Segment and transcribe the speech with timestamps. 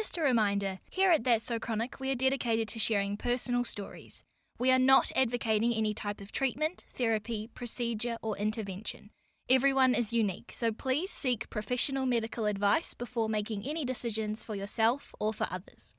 [0.00, 4.22] just a reminder here at That's So Chronic, we are dedicated to sharing personal stories.
[4.58, 9.10] We are not advocating any type of treatment, therapy, procedure, or intervention.
[9.50, 15.14] Everyone is unique, so please seek professional medical advice before making any decisions for yourself
[15.20, 15.94] or for others.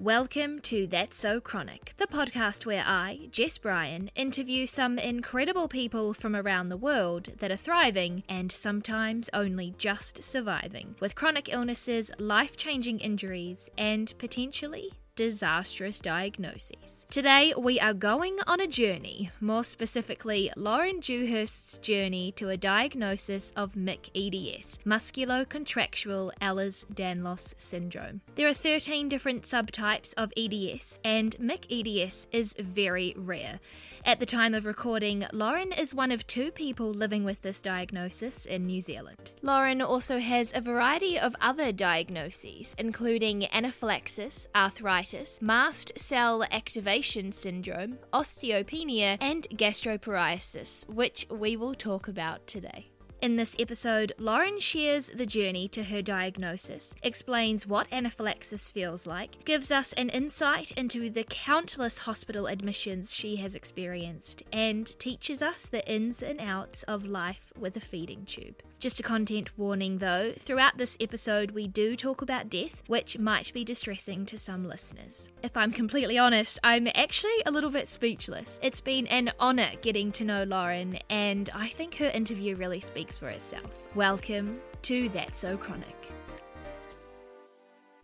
[0.00, 6.14] Welcome to That's So Chronic, the podcast where I, Jess Bryan, interview some incredible people
[6.14, 12.10] from around the world that are thriving and sometimes only just surviving with chronic illnesses,
[12.18, 17.04] life changing injuries, and potentially disastrous diagnoses.
[17.10, 23.52] Today, we are going on a journey, more specifically, Lauren Dewhurst's journey to a diagnosis
[23.54, 28.22] of MIC-EDS, musculocontractural Ehlers-Danlos syndrome.
[28.36, 33.60] There are 13 different subtypes of EDS, and MIC-EDS is very rare.
[34.04, 38.46] At the time of recording, Lauren is one of two people living with this diagnosis
[38.46, 39.32] in New Zealand.
[39.42, 47.98] Lauren also has a variety of other diagnoses, including anaphylaxis, arthritis, mast cell activation syndrome,
[48.12, 52.90] osteopenia, and gastroparesis, which we will talk about today.
[53.22, 59.44] In this episode, Lauren shares the journey to her diagnosis, explains what anaphylaxis feels like,
[59.44, 65.68] gives us an insight into the countless hospital admissions she has experienced, and teaches us
[65.68, 68.62] the ins and outs of life with a feeding tube.
[68.78, 73.52] Just a content warning though, throughout this episode we do talk about death, which might
[73.52, 75.28] be distressing to some listeners.
[75.42, 78.58] If I'm completely honest, I'm actually a little bit speechless.
[78.62, 83.09] It's been an honour getting to know Lauren, and I think her interview really speaks
[83.18, 83.70] for itself.
[83.94, 85.96] Welcome to That's So Chronic.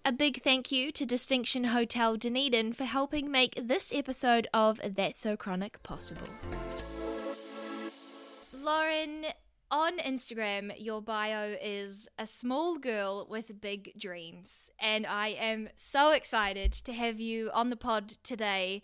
[0.05, 5.21] A big thank you to Distinction Hotel Dunedin for helping make this episode of That's
[5.21, 6.29] So Chronic possible.
[8.53, 9.27] Lauren,
[9.71, 16.12] on Instagram, your bio is a small girl with big dreams, and I am so
[16.12, 18.83] excited to have you on the pod today.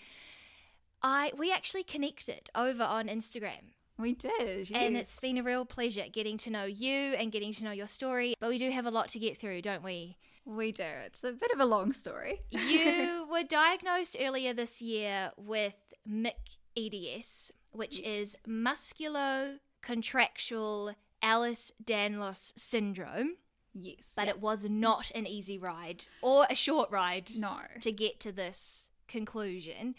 [1.03, 3.75] I we actually connected over on Instagram.
[4.03, 4.72] We did, yes.
[4.72, 7.87] And it's been a real pleasure getting to know you and getting to know your
[7.87, 8.34] story.
[8.41, 10.16] But we do have a lot to get through, don't we?
[10.44, 10.82] We do.
[11.06, 12.41] It's a bit of a long story.
[12.50, 18.09] you were diagnosed earlier this year with MIC-EDS, which yes.
[18.09, 23.37] is musculo contractual Ehlers Danlos syndrome.
[23.72, 24.15] Yes.
[24.16, 24.37] But yep.
[24.37, 27.31] it was not an easy ride or a short ride.
[27.37, 27.59] No.
[27.81, 29.94] To get to this conclusion.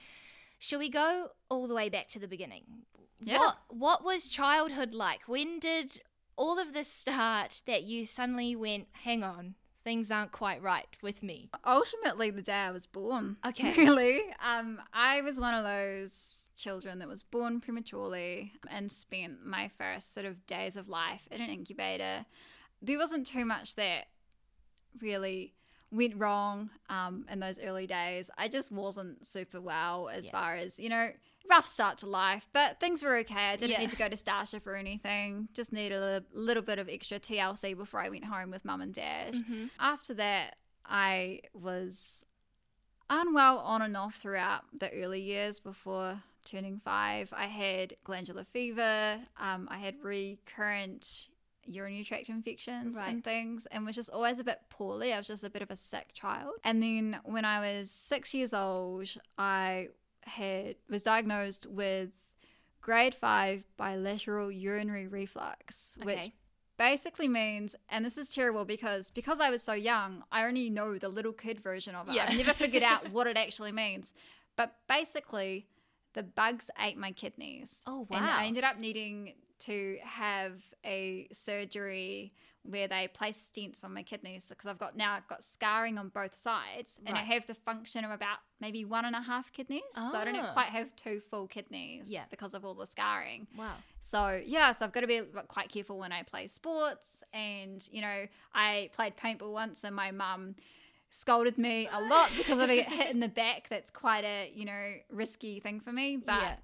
[0.60, 2.64] Shall we go all the way back to the beginning?
[3.26, 3.38] Yeah.
[3.38, 5.28] What what was childhood like?
[5.28, 6.02] When did
[6.36, 11.24] all of this start that you suddenly went, hang on, things aren't quite right with
[11.24, 11.50] me?
[11.66, 13.38] Ultimately the day I was born.
[13.46, 13.74] Okay.
[13.78, 14.22] Really.
[14.46, 20.14] Um I was one of those children that was born prematurely and spent my first
[20.14, 22.26] sort of days of life in an incubator.
[22.82, 24.06] There wasn't too much that
[25.02, 25.54] really
[25.92, 28.30] went wrong um, in those early days.
[28.38, 30.32] I just wasn't super well as yeah.
[30.32, 31.10] far as, you know,
[31.50, 33.52] rough start to life, but things were okay.
[33.52, 33.80] I didn't yeah.
[33.80, 35.50] need to go to Starship or anything.
[35.54, 38.94] Just needed a little bit of extra TLC before I went home with mum and
[38.94, 39.34] dad.
[39.34, 39.66] Mm-hmm.
[39.80, 40.56] After that,
[40.86, 42.26] I was
[43.10, 49.20] unwell on and off throughout the early years before turning five, I had glandular fever.
[49.40, 51.30] Um, I had recurrent
[51.66, 53.10] urinary tract infections right.
[53.10, 55.14] and things, and was just always a bit poorly.
[55.14, 56.54] I was just a bit of a sick child.
[56.64, 59.90] And then when I was six years old, I
[60.26, 62.10] had was diagnosed with
[62.82, 66.06] grade five bilateral urinary reflux, okay.
[66.06, 66.32] which
[66.78, 70.98] basically means and this is terrible because because I was so young I only know
[70.98, 72.26] the little kid version of it yeah.
[72.28, 74.12] I've never figured out what it actually means
[74.56, 75.68] but basically
[76.14, 77.82] the bugs ate my kidneys.
[77.86, 78.18] Oh, wow.
[78.18, 80.54] And I ended up needing to have
[80.86, 82.34] a surgery
[82.64, 86.10] where they place stents on my kidneys because I've got now I've got scarring on
[86.10, 89.82] both sides and I have the function of about maybe one and a half kidneys.
[89.98, 90.12] Oh.
[90.14, 90.54] So I don't ah.
[90.54, 92.24] quite have two full kidneys yeah.
[92.32, 93.48] because of all the scarring.
[93.58, 93.74] Wow.
[94.00, 98.02] So yeah, so I've got to be quite careful when I play sports and you
[98.02, 100.56] know, I played paintball once and my mum
[101.10, 103.68] scolded me a lot because of a hit in the back.
[103.70, 106.16] That's quite a, you know, risky thing for me.
[106.16, 106.56] But yeah,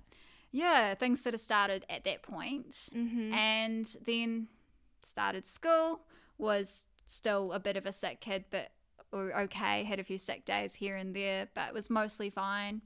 [0.51, 2.89] yeah things sort of started at that point.
[2.95, 3.33] Mm-hmm.
[3.33, 4.47] And then
[5.03, 6.01] started school,
[6.37, 8.71] was still a bit of a sick kid, but
[9.13, 12.81] okay, had a few sick days here and there, but it was mostly fine.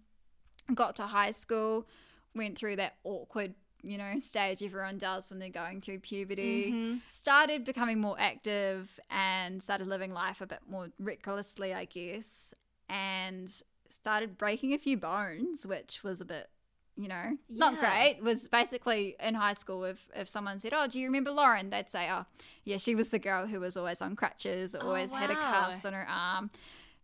[0.73, 1.87] Got to high school,
[2.33, 6.71] went through that awkward you know, stage everyone does when they're going through puberty.
[6.71, 6.97] Mm-hmm.
[7.09, 12.53] Started becoming more active and started living life a bit more recklessly, I guess,
[12.89, 13.53] and
[13.89, 16.49] started breaking a few bones, which was a bit
[16.95, 17.35] you know, yeah.
[17.49, 18.19] not great.
[18.21, 19.83] Was basically in high school.
[19.83, 22.25] If if someone said, "Oh, do you remember Lauren?" They'd say, "Oh,
[22.63, 25.19] yeah, she was the girl who was always on crutches, oh, always oh, wow.
[25.19, 26.51] had a cast on her arm."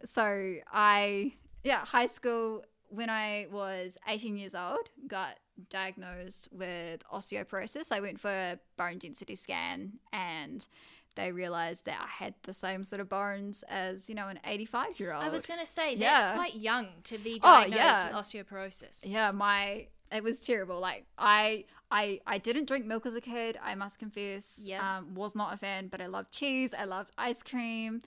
[0.06, 1.34] So I,
[1.64, 5.38] yeah, high school, when I was 18 years old, got
[5.70, 7.92] diagnosed with osteoporosis.
[7.92, 10.66] I went for a bone density scan and
[11.20, 15.00] they realized that I had the same sort of bones as, you know, an 85
[15.00, 15.24] year old.
[15.24, 16.34] I was going to say, that's Yeah.
[16.36, 18.08] quite young to be Oh, diagnosed yeah.
[18.08, 18.16] with
[18.48, 19.00] osteoporosis.
[19.04, 20.80] yeah, my it was terrible.
[20.80, 24.60] Like I I I didn't drink milk as a kid, I must confess.
[24.64, 24.98] Yeah.
[24.98, 28.02] Um, was not a fan, but I loved cheese, I loved ice cream.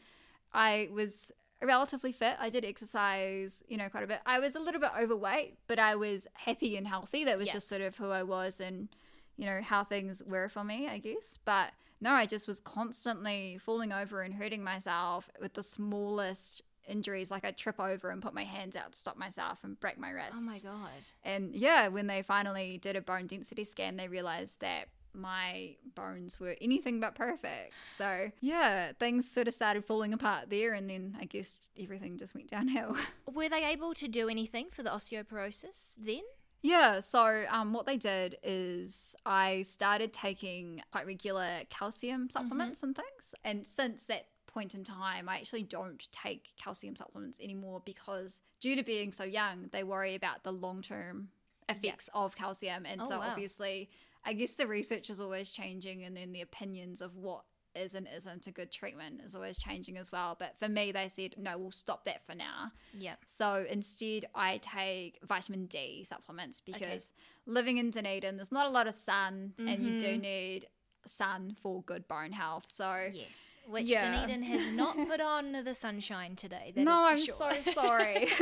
[0.55, 1.31] I was
[1.63, 2.37] relatively fit.
[2.41, 4.21] I did exercise, you know, quite a bit.
[4.27, 7.25] I was a little bit overweight, but I was happy and healthy.
[7.25, 7.55] That was Yeah.
[7.55, 8.89] just sort of who I was and
[9.37, 11.39] you know how things were for me, I guess.
[11.45, 11.73] But
[12.03, 17.31] no, I just was constantly falling over and hurting myself with the smallest injuries.
[17.31, 20.11] Like I'd trip over and put my hands out to stop myself and break my
[20.11, 20.33] wrist.
[20.35, 20.91] Oh my god.
[21.23, 26.41] And yeah, when they finally did a bone density scan, they realized that my bones
[26.41, 27.75] were anything but perfect.
[27.97, 32.35] So yeah, things sort of started falling apart there, and then I guess everything just
[32.35, 32.97] went downhill.
[33.33, 36.23] Were they able to do anything for the osteoporosis then?
[36.63, 42.95] Yeah, so um, what they did is I started taking quite regular calcium supplements and
[42.95, 43.35] things.
[43.45, 48.77] And since that point in time, I actually don't take calcium supplements anymore because, due
[48.77, 51.29] to being so young, they worry about the long term
[51.69, 52.87] effects of calcium.
[52.87, 53.31] And Oh, so, wow.
[53.31, 53.91] obviously,
[54.25, 57.43] I guess the research is always changing, and then the opinions of what
[57.75, 60.37] is and isn't a good treatment is always changing as well.
[60.39, 62.73] But for me, they said, no, we'll stop that for now.
[62.93, 63.15] Yeah.
[63.25, 67.13] So instead, I take vitamin D supplements because
[67.47, 70.67] living in Dunedin, there's not a lot of sun, and you do need
[71.07, 72.67] sun for good bone health.
[72.73, 73.57] So Yes.
[73.67, 74.27] Which Yeah.
[74.27, 76.73] Dunedin has not put on the sunshine today.
[76.75, 77.35] That is no, I'm sure.
[77.37, 78.29] so sorry.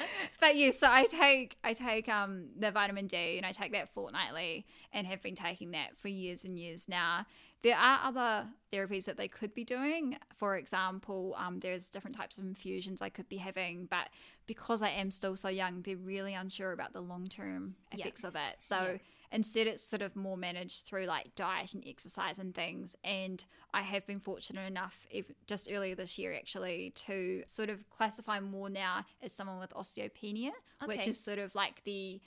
[0.40, 3.88] but yeah, so I take I take um the vitamin D and I take that
[3.94, 7.26] fortnightly and have been taking that for years and years now.
[7.64, 10.16] There are other therapies that they could be doing.
[10.36, 14.10] For example, um, there's different types of infusions I could be having, but
[14.46, 18.00] because I am still so young, they're really unsure about the long term Yeah.
[18.04, 18.60] effects of it.
[18.60, 18.98] So Yeah.
[19.32, 23.80] instead it's sort of more managed through like diet and exercise and things and i
[23.80, 28.68] have been fortunate enough ev- just earlier this year actually to sort of classify more
[28.70, 30.52] now as someone with osteopenia
[30.84, 32.20] which is sort of like the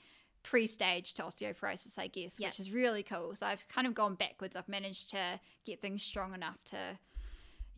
[0.50, 2.48] pre-stage to osteoporosis i guess Yeah.
[2.48, 6.02] which is really cool so i've kind of gone backwards i've managed to get things
[6.02, 6.78] strong enough to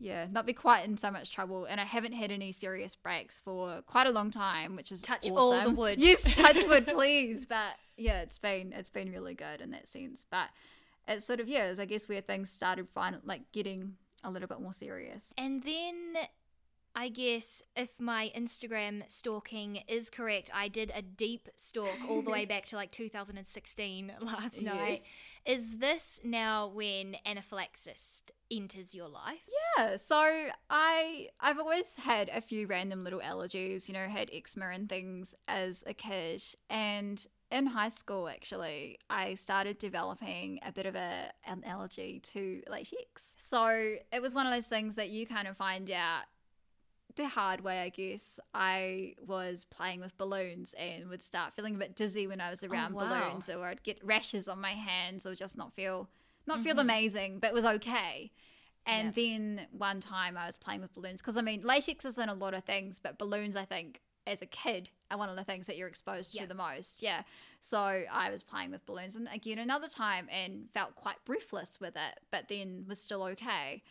[0.02, 3.38] yeah, not be quite in so much trouble, and I haven't had any serious breaks
[3.38, 5.76] for quite a long time, which is Touch all the awesome.
[5.76, 5.98] wood.
[6.00, 7.44] Yes, touch wood, please.
[7.44, 10.24] But yeah, it's been it's been really good in that sense.
[10.30, 10.48] But
[11.06, 14.48] it's sort of yeah, it's I guess where things started fin- like getting a little
[14.48, 15.34] bit more serious.
[15.36, 16.14] And then
[16.94, 22.30] I guess if my Instagram stalking is correct, I did a deep stalk all the
[22.30, 25.02] way back to like 2016 last night.
[25.46, 29.38] Is this now when anaphylaxis enters your life?
[29.78, 34.70] Yeah, so I I've always had a few random little allergies, you know, had eczema
[34.70, 40.86] and things as a kid and in high school actually I started developing a bit
[40.86, 43.34] of a an allergy to latex.
[43.38, 46.24] So it was one of those things that you kind of find out
[47.20, 48.40] the hard way, I guess.
[48.54, 52.64] I was playing with balloons and would start feeling a bit dizzy when I was
[52.64, 53.08] oh, around wow.
[53.08, 56.08] balloons, or I'd get rashes on my hands, or just not feel
[56.46, 56.80] not feel mm-hmm.
[56.80, 58.30] amazing, but it was okay.
[58.86, 62.28] And then one time I was playing with balloons because I mean latex is in
[62.28, 65.44] a lot of things, but balloons I think as a kid are one of the
[65.44, 66.42] things that you're exposed Yeah.
[66.42, 67.02] to the most.
[67.02, 67.22] Yeah.
[67.60, 71.96] So I was playing with balloons and again another time and felt quite breathless with
[71.96, 73.82] it, but then was still okay.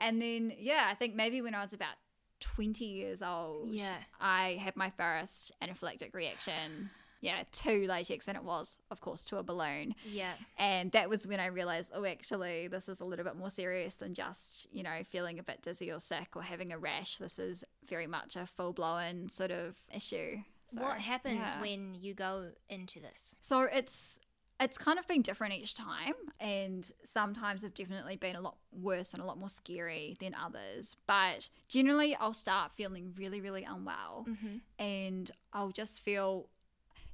[0.00, 1.96] And then yeah, I think maybe when I was about
[2.40, 3.96] 20 years old, Yeah.
[4.20, 6.90] I had my first anaphylactic reaction.
[7.22, 9.94] Yeah, to latex, and it was, of course, to a balloon.
[10.04, 10.34] Yeah.
[10.58, 13.96] And that was when I realized, oh, actually, this is a little bit more serious
[13.96, 17.16] than just, you know, feeling a bit dizzy or sick or having a rash.
[17.16, 20.36] This is very much a full blown sort of issue.
[20.72, 21.60] So, what happens yeah.
[21.60, 23.34] when you go into this?
[23.40, 24.18] So it's
[24.60, 29.12] it's kind of been different each time, and sometimes have definitely been a lot worse
[29.12, 30.96] and a lot more scary than others.
[31.06, 34.56] But generally, I'll start feeling really, really unwell, Mm-hmm.
[34.82, 36.48] and I'll just feel.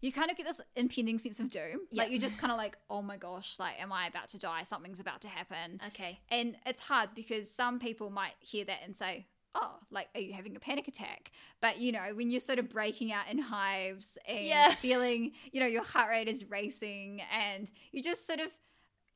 [0.01, 1.83] You kind of get this impending sense of doom.
[1.93, 2.03] Yeah.
[2.03, 4.65] Like you're just kind of like, oh my gosh, like, am I about to die?
[4.65, 5.81] Something's about to happen.
[5.87, 6.19] Okay.
[6.29, 10.33] And it's hard because some people might hear that and say, oh, like, are you
[10.33, 11.31] having a panic attack?
[11.61, 14.75] But, you know, when you're sort of breaking out in hives and Yeah.
[14.81, 18.49] feeling, you know, your heart rate is racing and you just sort of,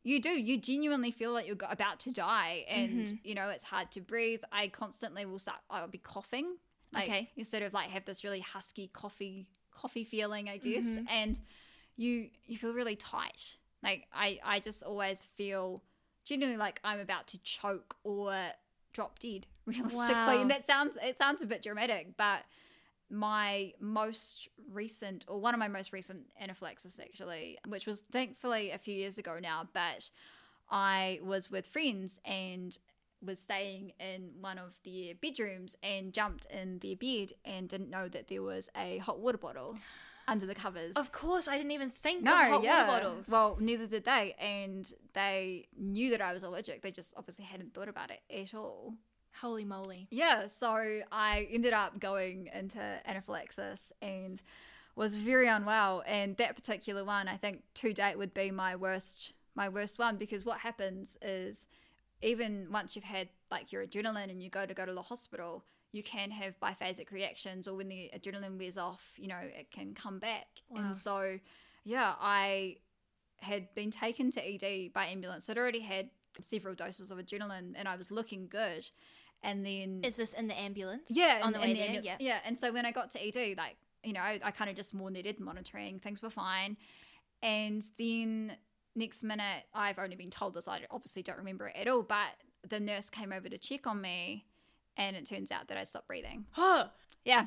[0.05, 3.19] you do, you genuinely feel like you're about to die and, Mhm.
[3.25, 4.40] you know, it's hard to breathe.
[4.52, 6.57] I constantly will start, I'll be coughing.
[6.93, 7.31] Like, Okay.
[7.35, 10.85] You sort of like have this really husky coffee, coffee feeling, I guess.
[10.85, 11.07] Mhm.
[11.11, 11.40] And
[11.97, 13.57] you, you feel really tight.
[13.83, 15.83] Like, I, I just always feel
[16.25, 18.35] genuinely like I'm about to choke or
[18.93, 19.97] drop dead realistically.
[19.97, 20.41] Wow.
[20.41, 22.43] And that sounds it sounds a bit dramatic, but
[23.11, 28.79] my most recent or one of my most recent anaphylaxis actually, which was thankfully a
[28.79, 30.11] few years ago now, but
[30.71, 32.77] I was with friends and
[33.25, 38.09] was staying in one of their bedrooms and jumped in their bed and didn't know
[38.09, 39.77] that there was a hot water bottle
[40.29, 40.97] under the covers.
[40.97, 42.89] Of course, I didn't even think no, of hot yeah.
[42.89, 43.29] water bottles.
[43.29, 46.83] Well, neither did they, and they knew that I was allergic.
[46.83, 48.95] They just obviously hadn't thought about it at all.
[49.40, 50.09] Holy moly.
[50.11, 54.40] Yeah, so I ended up going into anaphylaxis and
[54.95, 56.02] was very unwell.
[56.07, 60.16] And that particular one, I think to date would be my worst, my worst one
[60.16, 61.66] because what happens is
[62.23, 65.64] even once you've had like your adrenaline and you go to go to the hospital,
[65.93, 69.95] you can have biphasic reactions, or when the adrenaline wears off, you know, it can
[69.95, 70.47] come back.
[70.69, 70.81] Wow.
[70.81, 71.38] And so,
[71.85, 72.76] yeah, I
[73.38, 75.49] had been taken to ED by ambulance.
[75.49, 78.88] I'd already had several doses of adrenaline, and I was looking good.
[79.43, 81.05] And then Is this in the ambulance?
[81.09, 81.83] yeah, On in- the way there?
[81.85, 82.07] ambulance.
[82.07, 82.16] Yeah.
[82.21, 82.38] yeah.
[82.45, 84.95] And so when I got to ED, like you know, I, I kind of just
[84.95, 85.99] more needed monitoring.
[86.00, 86.76] Things were fine,
[87.43, 88.57] and then
[88.95, 90.69] next minute, I've only been told this.
[90.69, 92.28] I obviously don't remember it at all, but
[92.69, 94.45] the nurse came over to check on me,
[94.97, 96.47] and it turns out that I stopped breathing.
[96.52, 96.88] Huh.
[97.25, 97.47] Yeah.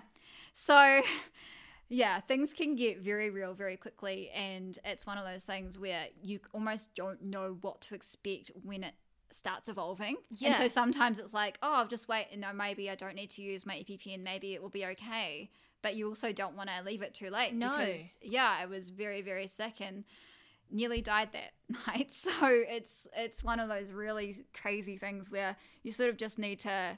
[0.53, 1.01] So,
[1.89, 4.29] yeah, things can get very real very quickly.
[4.35, 8.83] And it's one of those things where you almost don't know what to expect when
[8.83, 8.93] it
[9.31, 10.15] starts evolving.
[10.29, 10.57] And Yeah.
[10.57, 13.41] so sometimes it's like, oh, I'll just wait and no, maybe I don't need to
[13.41, 14.21] use my EpiPen.
[14.23, 15.49] Maybe it will be okay.
[15.81, 17.53] But you also don't want to leave it too late.
[17.53, 17.69] No.
[17.69, 20.03] Because, yeah, I was very, very sick and
[20.71, 21.53] nearly died that
[21.87, 22.11] night.
[22.11, 26.59] So it's it's one of those really crazy things where you sort of just need
[26.61, 26.97] to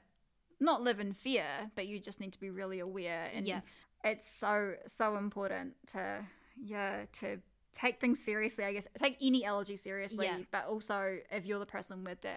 [0.59, 3.29] not live in fear, but you just need to be really aware.
[3.33, 3.61] And Yeah.
[4.03, 6.25] it's so so important to
[6.57, 7.39] yeah to
[7.73, 8.63] take things seriously.
[8.63, 10.39] I guess take any allergy seriously, Yeah.
[10.51, 12.33] but also if you're the person with the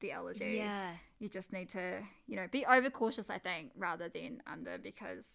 [0.00, 0.92] the allergy, Yeah.
[1.18, 3.30] you just need to you know be overcautious.
[3.30, 5.26] I think rather than under because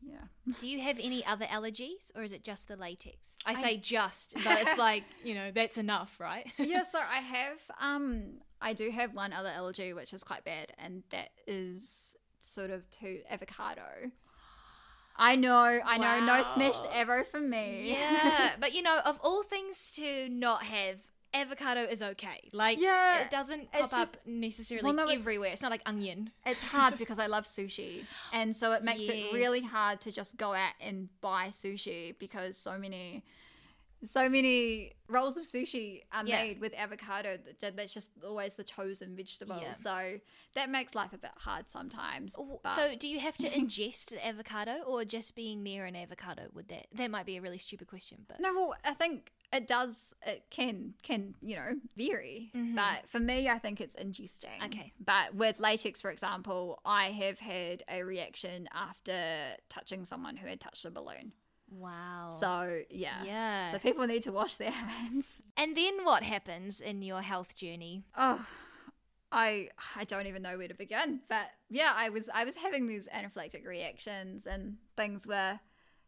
[0.00, 0.26] yeah.
[0.60, 3.36] Do you have any other allergies or is it just the latex?
[3.44, 6.46] I I- say just, but it's like, you know, that's enough, right?
[6.58, 10.72] yeah, so I have um I do have one other allergy which is quite bad
[10.78, 14.10] and that is sort of to avocado.
[15.18, 16.90] I know, I know, no smashed Wow.
[16.92, 17.90] arrow for me.
[17.90, 18.52] yeah.
[18.60, 20.98] But, you know, of all things to not have,
[21.34, 22.48] avocado is okay.
[22.52, 25.50] Like, Yeah, it doesn't pop just- up necessarily Well, no, everywhere.
[25.52, 26.30] It's not like onion.
[26.46, 28.06] It's hard because I love sushi.
[28.32, 32.56] And so it makes it really hard to just go out and buy sushi because
[32.56, 33.24] so many
[34.04, 36.42] so many rolls of sushi are Yeah.
[36.42, 39.58] made with avocado that's just always the chosen vegetable.
[39.60, 39.72] Yeah.
[39.72, 40.20] So
[40.54, 42.36] that makes life a bit hard sometimes.
[42.62, 46.48] But- So, do you have to ingest an avocado, or just being near an avocado
[46.54, 46.86] would that?
[46.92, 50.14] That might be a really stupid question, but No, well, I think it does.
[50.26, 52.74] It can can you know vary, Mhm.
[52.76, 54.62] but for me, I think it's ingesting.
[54.66, 54.92] Okay.
[55.00, 60.60] But with latex, for example, I have had a reaction after touching someone who had
[60.60, 61.32] touched a balloon.
[61.70, 62.30] Wow.
[62.38, 63.72] So yeah, yeah.
[63.72, 65.38] So people need to wash their hands.
[65.56, 68.04] and then what happens in your health journey?
[68.16, 68.46] Oh.
[69.30, 72.86] I I don't even know where to begin, but yeah, I was I was having
[72.86, 75.60] these anaphylactic reactions and things were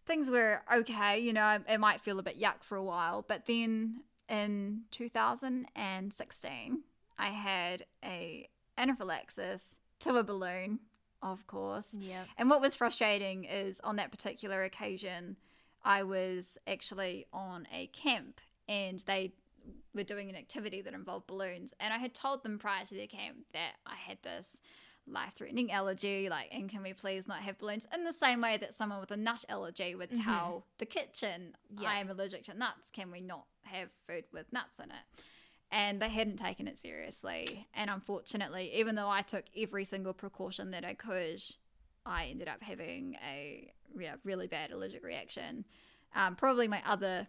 [0.07, 3.45] things were okay, you know, it might feel a bit yuck for a while, but
[3.47, 4.01] then
[4.31, 6.81] in 2016,
[7.19, 8.49] I had a
[8.79, 10.81] anaphylaxis to a balloon,
[11.23, 11.95] of course.
[11.99, 12.25] Yeah.
[12.39, 15.37] And what was frustrating is on that particular occasion,
[15.85, 19.33] I was actually on a camp and they
[19.95, 21.75] were doing an activity that involved balloons.
[21.81, 24.61] And I had told them prior to their camp that I had this
[25.07, 27.87] life threatening allergy, like, and can we please not have balloons?
[27.93, 30.25] In the same way that someone with a nut allergy would Mhm.
[30.25, 31.89] tell the kitchen, Yeah.
[31.91, 35.05] I am allergic to nuts, can we not have food with nuts in it?
[35.73, 37.69] and they hadn't taken it seriously.
[37.75, 41.41] And unfortunately, even though I took every single precaution that I could,
[42.07, 45.65] I ended up having a yeah, really bad allergic reaction.
[46.15, 47.27] Um, probably my other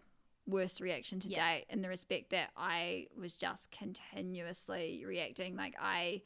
[0.48, 1.54] worst reaction to Yeah.
[1.54, 5.56] date in the respect that I was just continuously reacting.
[5.56, 6.22] Like I,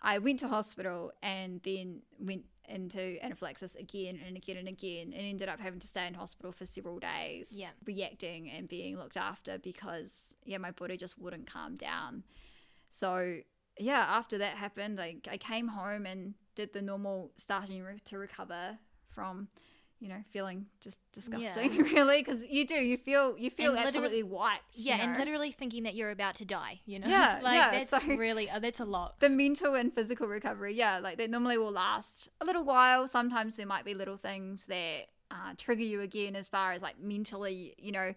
[0.00, 5.24] I went to hospital and then went into anaphylaxis again and again and again and
[5.26, 7.70] ended up having to stay in hospital for several days Yeah.
[7.84, 12.24] reacting and being looked after because yeah my body just wouldn't calm down
[12.90, 13.38] so
[13.78, 18.18] yeah after that happened I, I came home and did the normal starting re- to
[18.18, 18.76] recover
[19.08, 19.46] from
[20.00, 24.22] you know feeling just disgusting really because you do you feel you feel And absolutely
[24.22, 27.06] wiped you Yeah, and literally thinking that you're about to die, you know?
[27.08, 29.20] Yeah, like yeah, that's so- really uh, that's a lot.
[29.20, 33.08] the mental and physical recovery, yeah, like they normally will last a little while.
[33.08, 37.00] Sometimes there might be little things that uh, trigger you again, as far as like
[37.00, 38.12] mentally, you know,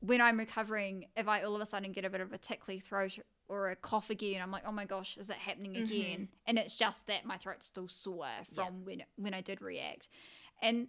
[0.00, 2.80] when I'm recovering, if I all of a sudden get a bit of a tickly
[2.80, 5.84] throat or a cough again, I'm like, oh my gosh, is it happening Mm-hmm.
[5.84, 6.28] again?
[6.46, 10.08] And it's just that my throat's still sore from when when I did react,
[10.62, 10.88] and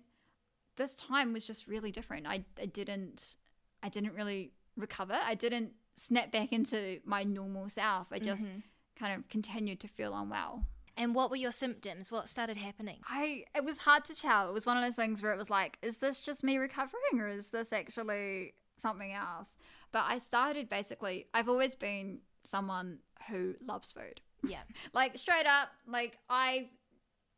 [0.78, 2.28] this time was just really different.
[2.28, 3.38] I, I didn't
[3.84, 5.18] I didn't really recover.
[5.22, 8.08] I didn't snap back into my normal self.
[8.12, 8.60] I just Mm-hmm.
[8.98, 10.64] kind of continued to feel unwell.
[10.98, 12.10] And what were your symptoms?
[12.12, 13.00] What started happening?
[13.08, 14.50] I it was hard to tell.
[14.50, 17.20] It was one of those things where it was like, is this just me recovering
[17.20, 19.58] or is this actually something else?
[19.92, 23.00] But I started basically I've always been someone
[23.30, 24.22] who loves food.
[24.44, 24.62] Yeah.
[24.94, 26.70] Like straight up, like I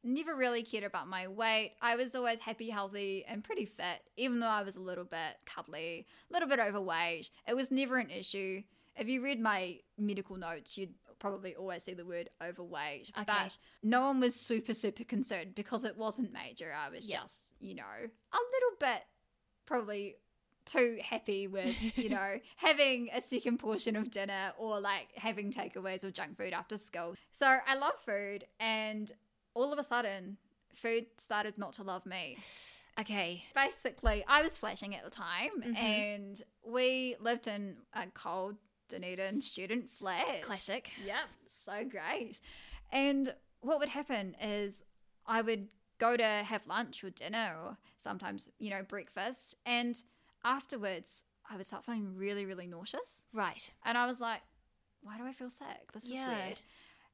[0.03, 1.73] never really cared about my weight.
[1.81, 5.35] I was always happy, healthy, and pretty fit, even though I was a little bit
[5.45, 7.29] cuddly, a little bit overweight.
[7.47, 8.61] It was never an issue.
[8.95, 13.11] If you read my medical notes, you'd probably always see the word overweight.
[13.17, 13.23] Okay.
[13.25, 16.73] But no one was super, super concerned because it wasn't major.
[16.73, 17.21] I was Yeah.
[17.21, 19.01] just, you know, a little bit
[19.65, 20.15] probably
[20.67, 26.03] too happy with, you know, having a second portion of dinner or like having takeaways
[26.03, 27.15] or junk food after school.
[27.31, 29.12] So I love food and
[29.55, 30.38] all of a sudden
[30.75, 32.38] food started not to love me.
[33.00, 33.43] Okay.
[33.55, 35.75] Basically, I was flashing at the time Mhm.
[35.77, 38.57] and we lived in a cold
[38.89, 40.41] Dunedin student flat.
[40.43, 40.89] Classic.
[41.05, 42.39] Yep, so great.
[42.91, 44.83] And what would happen is
[45.25, 45.69] I would
[46.00, 49.55] go to have lunch or dinner or sometimes, you know, breakfast.
[49.65, 50.01] And
[50.47, 53.23] afterwards, I would start feeling really, really nauseous.
[53.33, 53.71] Right.
[53.85, 54.41] And I was like,
[55.01, 55.91] why do I feel sick?
[55.93, 56.45] This is Yeah.
[56.45, 56.59] weird.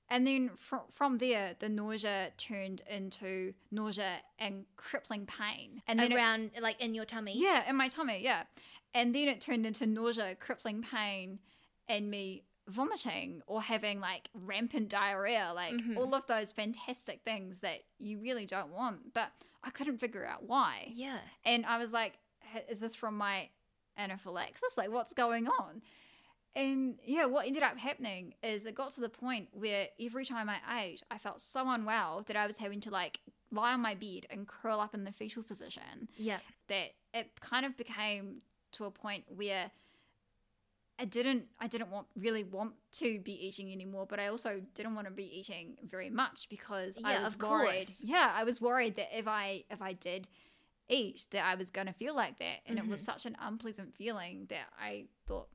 [0.09, 5.81] And then from, from there, the nausea turned into nausea and crippling pain.
[5.87, 7.33] And then it- Around, like in your tummy.
[7.37, 8.43] yeah, in my tummy, yeah.
[8.93, 11.39] And then it turned into nausea, crippling pain,
[11.87, 15.97] and me vomiting or having like rampant diarrhea, like Mhm.
[15.97, 19.13] all of those fantastic things that you really don't want.
[19.13, 19.31] But
[19.63, 20.91] I couldn't figure out why.
[20.93, 21.19] Yeah.
[21.45, 22.19] And I was like, "H-
[22.69, 23.49] is this from my
[23.97, 24.77] anaphylaxis?
[24.77, 25.81] Like, what's going on?
[26.55, 30.49] And yeah, what ended up happening is it got to the point where every time
[30.49, 33.19] I ate, I felt so unwell that I was having to like
[33.51, 36.37] lie on my bed and curl up in the fetal position Yeah.
[36.67, 38.41] that it kind of became
[38.73, 39.71] to a point where
[40.99, 44.93] I didn't I didn't want really want to be eating anymore, but I also didn't
[44.93, 47.87] want to be eating very much because I was worried.
[47.99, 50.27] Yeah, I was worried that if I if I did
[50.89, 53.05] eat that I was going to feel like that and it was Mhm.
[53.05, 55.49] such an unpleasant feeling that I thought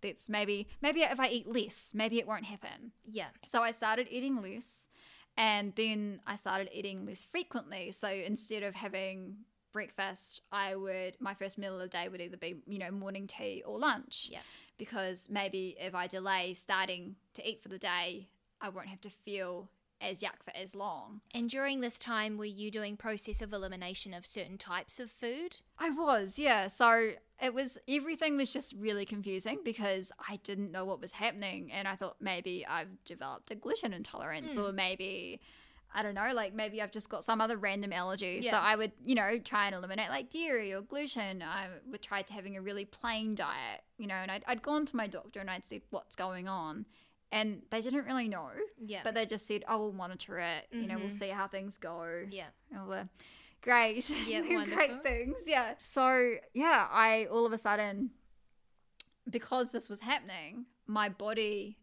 [0.00, 2.92] that's maybe maybe if I eat less, maybe it won't happen.
[3.04, 3.30] Yeah.
[3.46, 4.88] So I started eating less
[5.36, 7.92] and then I started eating less frequently.
[7.92, 12.36] So instead of having breakfast, I would my first meal of the day would either
[12.36, 14.28] be, you know, morning tea or lunch.
[14.30, 14.40] Yeah.
[14.78, 18.28] Because maybe if I delay starting to eat for the day,
[18.60, 19.70] I won't have to feel
[20.02, 21.20] as yuck for as long.
[21.32, 25.56] And during this time, were you doing process of elimination of certain types of food?
[25.78, 26.66] I was, yeah.
[26.68, 31.72] So it was everything was just really confusing because I didn't know what was happening,
[31.72, 34.76] and I thought maybe I've developed a gluten intolerance, or hmm.
[34.76, 35.40] maybe
[35.94, 38.42] I don't know, like maybe I've just got some other random allergy.
[38.42, 41.42] So I would, you know, try and eliminate like dairy or gluten.
[41.42, 44.86] I would try to having a really plain diet, you know, and I'd, I'd gone
[44.86, 46.86] to my doctor and I'd said what's going on,
[47.32, 49.00] and they didn't really know, Yeah.
[49.02, 50.68] but they just said, "Oh, we'll monitor it.
[50.70, 51.18] You know, we'll Mhm.
[51.18, 52.50] see how things go." yeah.
[52.78, 53.08] all the
[53.62, 54.98] great, Yeah, great wonderful.
[55.00, 55.36] things.
[55.46, 55.74] Yeah.
[55.82, 58.10] So yeah, I all of a sudden,
[59.28, 61.78] because this was happening, my body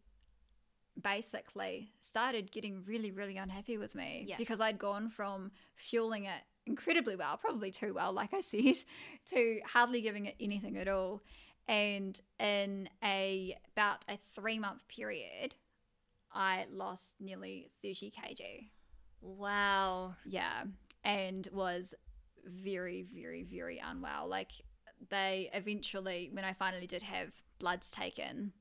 [1.02, 4.38] basically started getting really, really unhappy with me Yeah.
[4.38, 8.76] because I'd gone from fueling it incredibly well, probably too well, like I said,
[9.28, 11.24] to hardly giving it anything at all.
[11.70, 15.54] And in a about a three month period,
[16.34, 18.70] I lost nearly 30 kg.
[19.22, 20.16] Wow.
[20.26, 20.64] Yeah,
[21.04, 21.94] and was
[22.44, 24.28] very, very, very unwell.
[24.28, 24.52] Like
[25.12, 28.54] they eventually, when I finally did have bloods taken,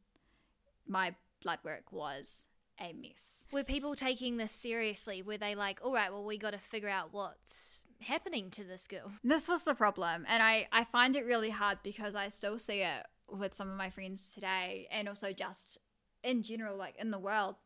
[0.86, 2.46] my blood work was
[2.78, 3.46] a mess.
[3.50, 5.22] Were people taking this seriously?
[5.22, 8.86] Were they like, all right, well, we got to figure out what's happening to this
[8.88, 9.12] girl?
[9.22, 12.82] This was the problem, and I I find it really hard because I still see
[12.82, 15.78] it with some of my friends today, and also just
[16.22, 17.56] in general, like in the world,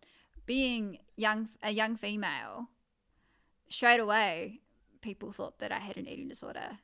[0.46, 2.68] being young a young female.
[3.68, 4.60] Straight away,
[5.00, 6.78] people thought that I had an eating disorder.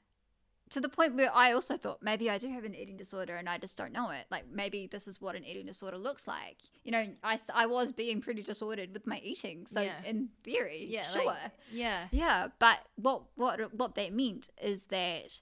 [0.70, 3.48] To the point where I also thought maybe I do have an eating disorder and
[3.48, 4.26] I just don't know it.
[4.31, 6.59] Like maybe this is what an eating disorder looks like.
[6.85, 9.66] You know, I, I was being pretty disordered with my eating.
[9.66, 10.02] So Yeah.
[10.04, 11.02] in theory, Yeah.
[11.02, 11.24] sure.
[11.24, 12.09] like- yeah.
[12.11, 15.40] Yeah, but what what what that meant is that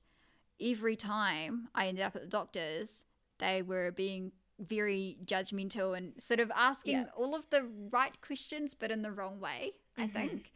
[0.61, 3.05] every time I ended up at the doctor's,
[3.39, 7.05] they were being very judgmental and sort of asking Yeah.
[7.17, 9.73] all of the right questions, but in the wrong way.
[9.99, 10.13] I Mhm.
[10.13, 10.53] think.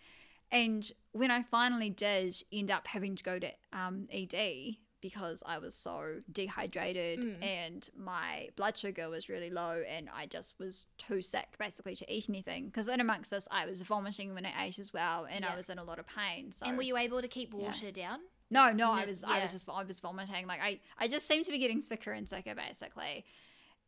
[0.50, 5.58] And when I finally did end up having to go to um, ED because I
[5.58, 7.42] was so dehydrated Mm.
[7.42, 12.12] and my blood sugar was really low and I just was too sick basically to
[12.12, 12.66] eat anything.
[12.66, 15.52] Because in amongst this, I was vomiting when I ate as well and Yeah.
[15.52, 16.52] I was in a lot of pain.
[16.52, 17.60] So And were you able to keep Yeah.
[17.66, 18.20] water down?
[18.50, 20.46] no, no, I was I was just I was vomiting.
[20.46, 23.24] Like I I just seemed to be getting sicker and sicker basically.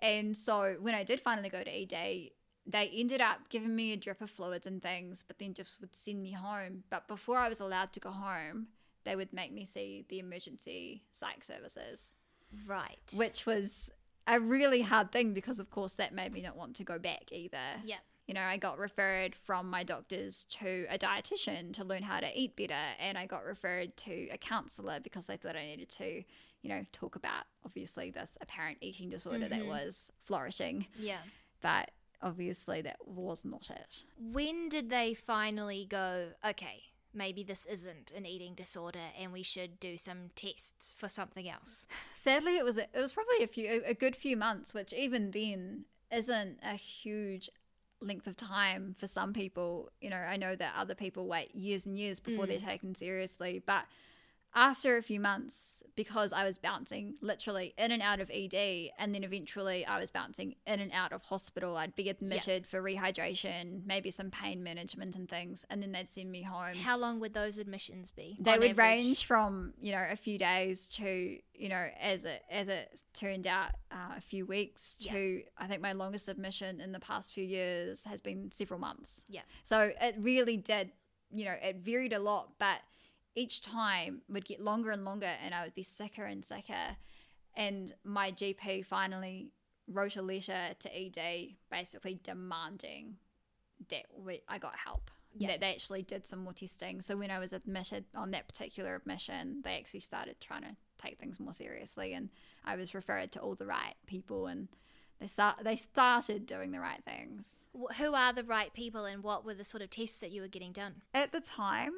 [0.00, 2.30] And so when I did finally go to ED,
[2.66, 5.94] they ended up giving me a drip of fluids and things, but then just would
[5.94, 6.84] send me home.
[6.90, 8.68] But before I was allowed to go home,
[9.04, 12.12] they would make me see the emergency psych services,
[12.66, 13.00] Right.
[13.12, 13.90] which was
[14.28, 17.32] a really hard thing because of course that made me not want to go back
[17.32, 17.80] either.
[17.82, 17.98] Yep.
[18.28, 22.30] You know, I got referred from my doctors to a dietitian to learn how to
[22.40, 26.22] eat better, and I got referred to a counselor because they thought I needed to,
[26.62, 29.66] you know, talk about obviously this apparent eating disorder that Mhm.
[29.68, 30.86] was flourishing.
[30.96, 31.22] Yeah.
[31.60, 31.90] But
[32.22, 34.04] obviously, that was not it.
[34.18, 39.78] When did they finally go, okay, maybe this isn't an eating disorder and we should
[39.80, 41.86] do some tests for something else?
[42.14, 45.84] Sadly, it was it was probably a few a good few months, which even then
[46.10, 47.50] isn't a huge
[48.00, 49.90] length of time for some people.
[50.00, 52.64] You know, I know that other people wait years and years before they're mm.
[52.64, 53.84] taken seriously, but
[54.54, 59.14] after a few months, because I was bouncing literally in and out of ED, and
[59.14, 61.76] then eventually I was bouncing in and out of hospital.
[61.76, 66.30] I'd be admitted for rehydration, maybe some pain management and things, and then they'd send
[66.30, 68.36] me home How long would those admissions be?
[68.40, 68.76] they would average?
[68.76, 73.46] range from you know a few days to you know as it as it turned
[73.46, 75.12] out uh, a few weeks Yeah.
[75.12, 79.24] to I think my longest admission in the past few years has been several months.
[79.28, 79.42] Yeah.
[79.64, 80.90] So it really did
[81.34, 82.78] you know it varied a lot, but
[83.34, 86.96] each time would get longer and longer, and I would be sicker and sicker.
[87.54, 89.52] And my GP finally
[89.88, 93.16] wrote a letter to ED, basically demanding
[93.90, 95.10] that we, I got help.
[95.34, 95.48] Yeah.
[95.48, 97.00] That they actually did some more testing.
[97.00, 101.18] So when I was admitted on that particular admission, they actually started trying to take
[101.18, 102.28] things more seriously, and
[102.66, 104.68] I was referred to all the right people, and
[105.20, 107.62] they start they started doing the right things.
[107.96, 110.48] Who are the right people and what were the sort of tests that you were
[110.48, 110.96] getting done?
[111.14, 111.92] At the time,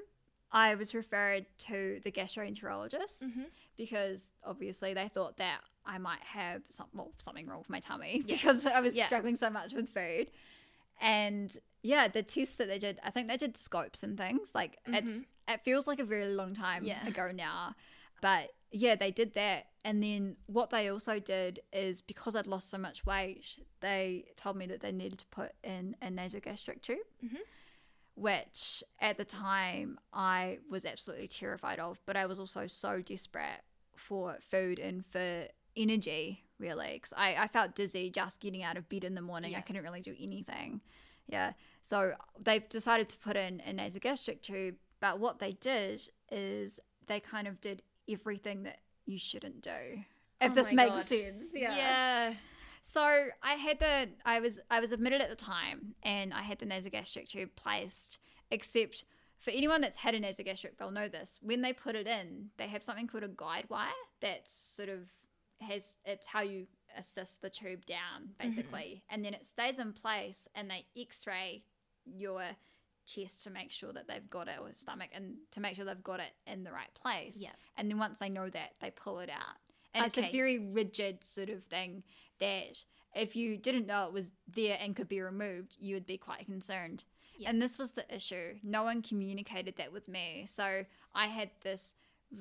[0.54, 3.46] I was referred to the gastroenterologist Mhm.
[3.76, 8.22] because obviously they thought that I might have some, well, something wrong with my tummy
[8.26, 8.36] Yeah.
[8.36, 9.06] because I was Yeah.
[9.06, 10.30] struggling so much with food.
[11.00, 14.52] And yeah, the tests that they did, I think they did scopes and things.
[14.54, 16.88] Like it's it feels like a very long time Mm-hmm.
[16.88, 17.06] Yeah.
[17.08, 17.74] ago now.
[18.22, 19.66] But yeah, they did that.
[19.84, 23.44] And then what they also did is because I'd lost so much weight,
[23.80, 27.40] they told me that they needed to put in a nasogastric tube Mhm.
[28.14, 33.62] Which at the time I was absolutely terrified of, but I was also so desperate
[33.96, 35.46] for food and for
[35.76, 39.52] energy, really, because I, I felt dizzy just getting out of bed in the morning.
[39.52, 39.58] Yeah.
[39.58, 40.80] I couldn't really do anything.
[41.28, 41.52] Yeah.
[41.82, 47.20] So they decided to put in a nasogastric tube, but what they did is they
[47.20, 49.70] kind of did everything that you shouldn't do.
[50.40, 51.04] If Oh this makes God.
[51.04, 51.46] sense.
[51.54, 52.34] Yeah.
[52.86, 53.00] So
[53.42, 56.66] I had the I was I was admitted at the time and I had the
[56.66, 58.18] nasogastric tube placed,
[58.50, 59.04] except
[59.40, 61.40] for anyone that's had a nasogastric, they'll know this.
[61.42, 63.88] When they put it in, they have something called a guide wire
[64.20, 65.00] that's sort of
[65.60, 66.66] has it's how you
[66.96, 68.48] assist the tube down, mm-hmm.
[68.48, 69.02] basically.
[69.08, 71.64] And then it stays in place and they x-ray
[72.04, 72.42] your
[73.06, 76.04] chest to make sure that they've got it or stomach and to make sure they've
[76.04, 77.38] got it in the right place.
[77.38, 77.50] Yeah.
[77.78, 79.56] And then once they know that, they pull it out.
[79.94, 82.02] And it's a very rigid sort of thing
[82.40, 86.18] that if you didn't know it was there and could be removed, you would be
[86.18, 87.04] quite concerned.
[87.38, 87.50] Yeah.
[87.50, 88.54] And this was the issue.
[88.62, 90.46] No one communicated that with me.
[90.48, 91.94] So I had this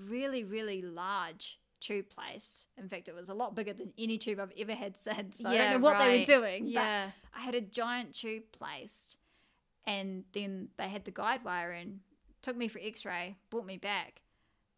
[0.08, 2.68] really, really large tube placed.
[2.78, 5.40] In fact, it was a lot bigger than any tube I've ever had since.
[5.40, 6.68] So I Yeah, don't know what they were doing.
[6.68, 7.12] Yeah.
[7.34, 9.18] But I had a giant tube placed.
[9.86, 12.00] And then they had the guide wire in,
[12.42, 14.22] took me for x ray, brought me back,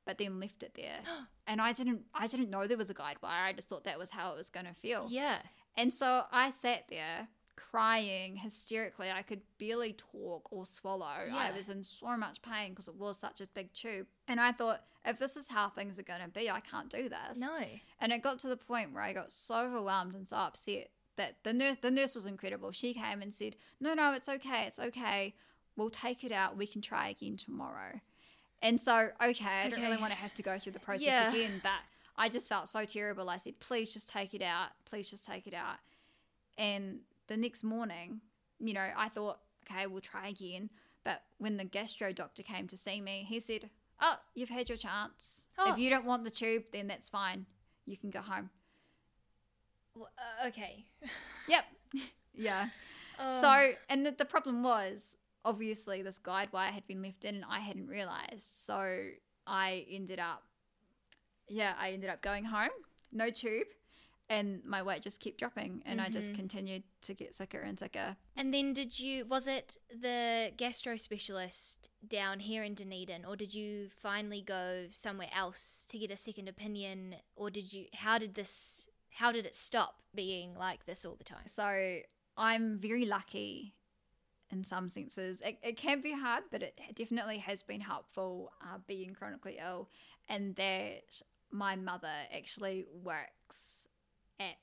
[0.05, 0.99] but then left it there.
[1.47, 3.45] and I didn't I didn't know there was a guide wire.
[3.45, 5.07] I just thought that was how it was gonna feel.
[5.09, 5.39] Yeah.
[5.77, 9.11] And so I sat there crying hysterically.
[9.11, 11.25] I could barely talk or swallow.
[11.27, 11.35] Yeah.
[11.35, 14.07] I was in so much pain because it was such a big tube.
[14.27, 17.09] And I thought, if this is how things are going to be, I can't do
[17.09, 17.37] this.
[17.37, 17.57] No.
[17.99, 21.37] And it got to the point where I got so overwhelmed and so upset that
[21.43, 22.71] the nurse, the nurse was incredible.
[22.71, 24.65] She came and said, "No, no, it's okay.
[24.67, 25.35] It's okay.
[25.75, 26.57] We'll take it out.
[26.57, 28.01] We can try again tomorrow."
[28.65, 31.29] And so, okay, I don't really want to have to go through the process Yeah.
[31.29, 31.81] again, but
[32.17, 33.29] I just felt so terrible.
[33.29, 34.69] I said, "Please just take it out.
[34.85, 35.77] Please just take it out."
[36.57, 38.21] And the next morning,
[38.59, 40.71] you know, I thought, "Okay, we'll try again."
[41.03, 43.69] But when the gastro doctor came to see me, he said,
[44.01, 45.49] "Oh, you've had your chance.
[45.59, 45.71] Oh.
[45.71, 47.45] If you don't want the tube, then that's fine.
[47.85, 48.49] You can go home."
[49.93, 50.85] W- uh, okay.
[51.47, 51.65] Yep.
[52.37, 52.67] Yeah.
[53.17, 53.41] Oh.
[53.41, 57.59] So, and the, the problem was obviously this guide wire had been lifted and I
[57.59, 58.41] hadn't realized.
[58.65, 59.09] So
[59.47, 60.43] I ended up
[61.47, 62.71] yeah, I ended up going home,
[63.11, 63.67] no tube,
[64.29, 66.35] and my weight just kept dropping, and I just Mhm.
[66.35, 68.17] continued to get sicker and sicker.
[68.35, 73.53] And then did you was it the gastro specialist down here in Dunedin or did
[73.53, 78.33] you finally go somewhere else to get a second opinion or did you how did
[78.33, 81.47] this how did it stop being like this all the time?
[81.47, 81.99] So
[82.35, 83.75] I'm very lucky
[84.55, 85.41] in some senses.
[85.41, 89.89] It, it can be hard, but it definitely has been helpful uh, being chronically ill,
[90.29, 93.87] and that my mother actually works
[94.39, 94.55] at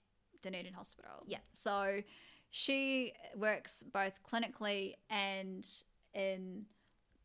[0.43, 1.23] Dunedin Hospital.
[1.27, 1.39] Yeah.
[1.53, 2.01] So
[2.51, 5.67] she works both clinically and
[6.15, 6.65] in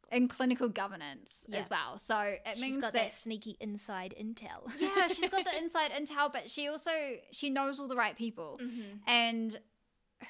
[0.09, 1.57] in clinical governance Yeah.
[1.59, 1.97] as well.
[1.97, 4.71] So it She's means got that that sneaky inside intel.
[4.79, 6.91] yeah, she's got the inside intel, but she also
[7.31, 8.99] she knows all the right people, Mhm.
[9.05, 9.59] and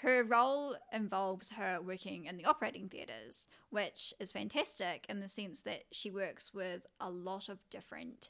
[0.01, 5.61] her role involves her working in the operating theatres, which is fantastic in the sense
[5.61, 8.29] that she works with a lot of different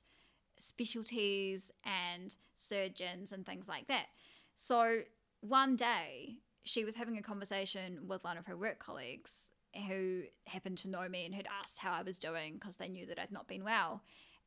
[0.60, 4.08] specialties and surgeons and things like that.
[4.56, 5.00] So
[5.42, 9.50] one day she was having a conversation with one of her work colleagues
[9.88, 13.06] who happened to know me and had asked how I was doing because they knew
[13.06, 14.04] that I'd not been well.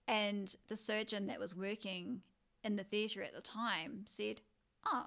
[0.08, 2.22] And the surgeon that was working
[2.64, 4.40] in the theatre at the time said,
[4.84, 5.06] Oh,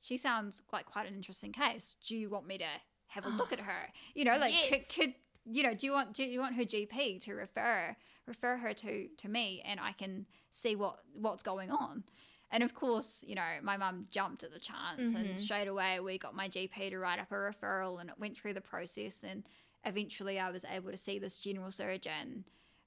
[0.00, 1.96] she sounds like quite an interesting case.
[2.06, 2.66] Do you want me to
[3.08, 3.88] have a look at her?
[4.14, 4.88] You know, like Yes.
[4.88, 5.14] could, could
[5.50, 9.08] you know, do you want do you want her GP to refer refer her to
[9.18, 12.04] to me and I can see what what's going on?
[12.50, 15.38] And of course, you know, my mum jumped at the chance and Mhm.
[15.38, 18.54] straight away we got my GP to write up a referral and it went through
[18.54, 19.44] the process and
[19.84, 22.44] eventually I was able to see this general surgeon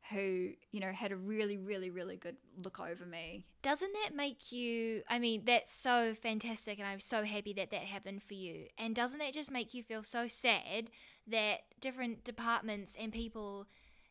[0.09, 3.45] who, you know, had a really, really, really good look over me.
[3.61, 7.81] Doesn't that make you I mean that's so fantastic and I'm so happy that that
[7.83, 8.65] happened for you.
[8.77, 10.89] And doesn't that just make you feel so sad
[11.27, 13.67] that different departments and people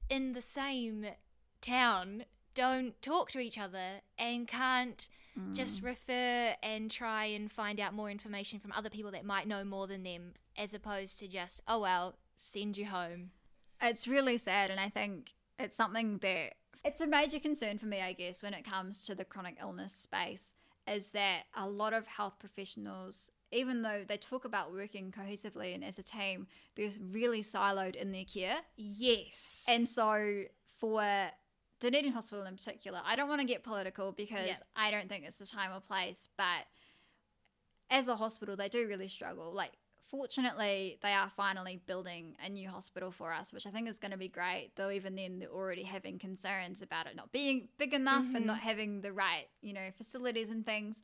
[0.09, 1.07] in the same
[1.61, 2.25] town
[2.55, 5.55] don't talk to each other and can't Mm.
[5.55, 9.63] just refer and try and find out more information from other people that might know
[9.63, 13.31] more than them as opposed to just oh well send you home
[13.81, 18.01] It's really sad, and I think it's something that it's a major concern for me,
[18.01, 20.55] I guess, when it comes to the chronic illness space,
[20.89, 25.85] is that a lot of health professionals, even though they talk about working cohesively and
[25.85, 26.47] as a team,
[26.77, 28.59] they're really siloed in their care.
[28.77, 30.45] yes And so
[30.79, 31.31] for
[31.81, 34.57] Dunedin Hospital in particular, I don't want to get political because Yeah.
[34.75, 36.67] I don't think it's the time or place, but
[37.91, 39.53] as a hospital, they do really struggle.
[39.53, 39.73] Like,
[40.11, 44.11] fortunately, they are finally building a new hospital for us, which I think is going
[44.11, 44.73] to be great.
[44.77, 48.37] Though even then, they're already having concerns about it not being big enough Mhm.
[48.37, 51.03] and not having the right, you know, facilities and things.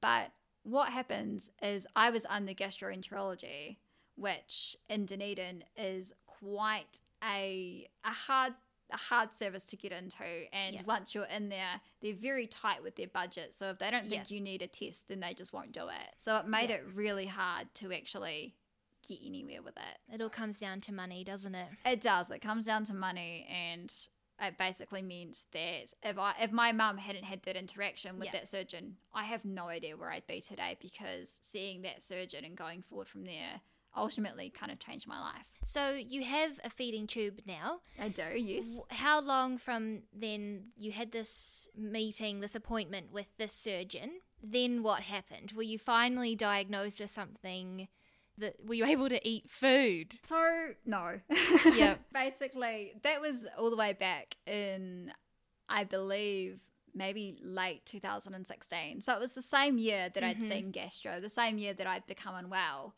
[0.00, 3.76] But what happens is I was under gastroenterology,
[4.16, 8.54] which in Dunedin is quite a a hard
[8.92, 10.82] a hard service to get into and Yeah.
[10.86, 14.30] once you're in there they're very tight with their budget so if they don't think
[14.30, 14.34] Yeah.
[14.36, 16.76] you need a test then they just won't do it so it made Yeah.
[16.76, 18.54] it really hard to actually
[19.06, 22.40] get anywhere with it it all comes down to money doesn't it it does it
[22.40, 23.92] comes down to money and
[24.40, 28.48] it basically means that if I if my mum hadn't had that interaction with that
[28.48, 32.82] surgeon, I have no idea where I'd be today because seeing that surgeon and going
[32.82, 33.60] forward from there
[33.96, 35.44] ultimately kind of changed my life.
[35.62, 38.64] so you have a feeding tube now I do, yes.
[38.90, 44.10] How long from then you had this meeting this appointment with this surgeon
[44.42, 47.88] then what happened were you finally diagnosed with something
[48.36, 51.20] that were you able to eat food So no.
[51.72, 52.00] Yep.
[52.12, 55.12] Basically, that was all the way back in,
[55.68, 56.58] I believe,
[56.94, 59.00] maybe late 2016.
[59.02, 60.48] So it was the same year that I'd Mhm.
[60.48, 62.94] seen gastro, the same year that I'd become unwell.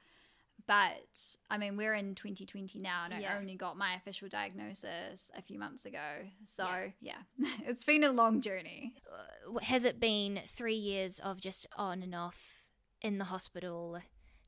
[0.66, 3.34] But I mean, we're in 2020 now, and Yeah.
[3.34, 6.28] I only got my official diagnosis a few months ago.
[6.44, 6.66] So
[7.00, 7.22] Yeah.
[7.38, 8.94] yeah, it's been a long journey.
[9.10, 12.66] Uh, has it been three years of just on and off
[13.00, 14.00] in the hospital?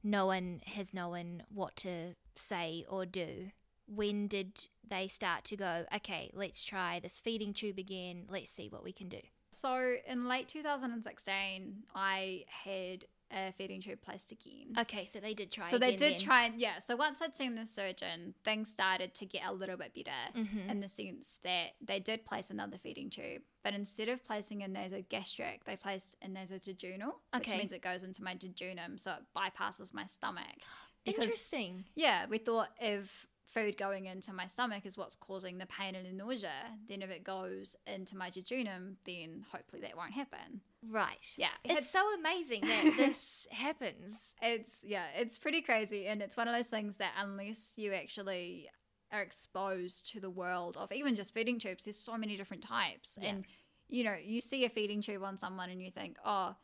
[0.03, 3.51] No one has known what to say or do.
[3.87, 8.69] When did they start to go, okay, let's try this feeding tube again, let's see
[8.69, 9.21] what we can do?
[9.51, 14.73] So in late 2016, I had a feeding tube placed again.
[14.79, 16.21] Okay, so they did try so they did then.
[16.21, 19.77] try and yeah so once i'd seen the surgeon things started to get a little
[19.77, 20.71] bit better Mhm.
[20.71, 24.67] in the sense that they did place another feeding tube but instead of placing a
[24.67, 27.59] nasogastric they placed a nasojejunal which Okay.
[27.59, 30.63] means it goes into my jejunum so it bypasses my stomach
[31.05, 31.85] because Interesting.
[31.95, 33.27] yeah we thought if
[33.65, 36.51] food going into my stomach is what's causing the pain and the nausea
[36.89, 41.19] then if it goes into my jejunum then hopefully that won't happen Right.
[41.37, 44.35] yeah it It's so amazing that this happens.
[44.41, 48.71] it's yeah, it's pretty crazy, and it's one of those things that unless you actually
[49.11, 53.19] are exposed to the world of even just feeding tubes, there's so many different types,
[53.21, 53.31] Yeah.
[53.31, 53.45] and
[53.89, 56.55] you know, you see a feeding tube on someone and you think, oh,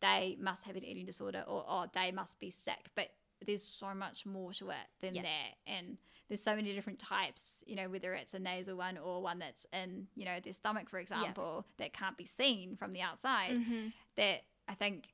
[0.00, 2.90] they must have an eating disorder or oh, they must be sick.
[2.94, 3.08] But
[3.46, 5.22] there's so much more to it than Yeah.
[5.22, 5.72] that.
[5.72, 5.96] And
[6.28, 9.66] there's so many different types, you know, whether it's a nasal one or one that's
[9.72, 13.52] in, you know, their stomach, for example, that can't be seen from the outside.
[13.52, 13.88] Mm-hmm.
[14.16, 15.04] That I think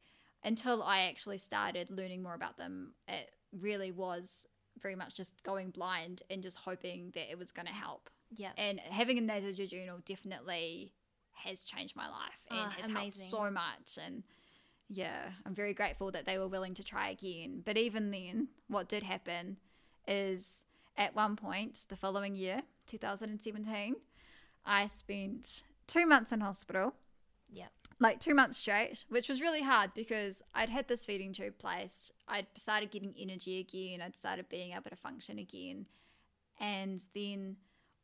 [0.42, 4.46] until I actually started learning more about them, it really was
[4.80, 8.08] very much just going blind and just hoping that it was going to help.
[8.34, 8.52] Yeah.
[8.56, 10.94] And having a nasojejunal definitely
[11.32, 13.28] has changed my life and Ah, has amazing.
[13.28, 13.98] helped so much.
[14.02, 14.22] And
[14.88, 17.62] yeah, I'm very grateful that they were willing to try again.
[17.64, 19.58] But even then, what did happen
[20.08, 20.64] is
[20.96, 23.96] at one point the following year, 2017,
[24.64, 26.94] I spent two months in hospital
[27.50, 27.68] Yeah.
[27.98, 32.12] like two months straight, which was really hard because I'd had this feeding tube placed.
[32.28, 34.00] I'd started getting energy again.
[34.00, 35.86] I'd started being able to function again,
[36.60, 37.56] and then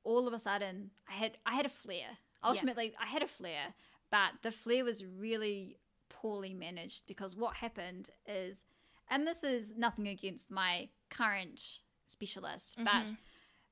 [0.05, 2.19] all of a sudden, I had I had a flare.
[2.43, 3.75] Ultimately, I had a flare,
[4.11, 8.65] but the flare was really poorly managed because what happened is,
[9.11, 13.13] and this is nothing against my current specialist, but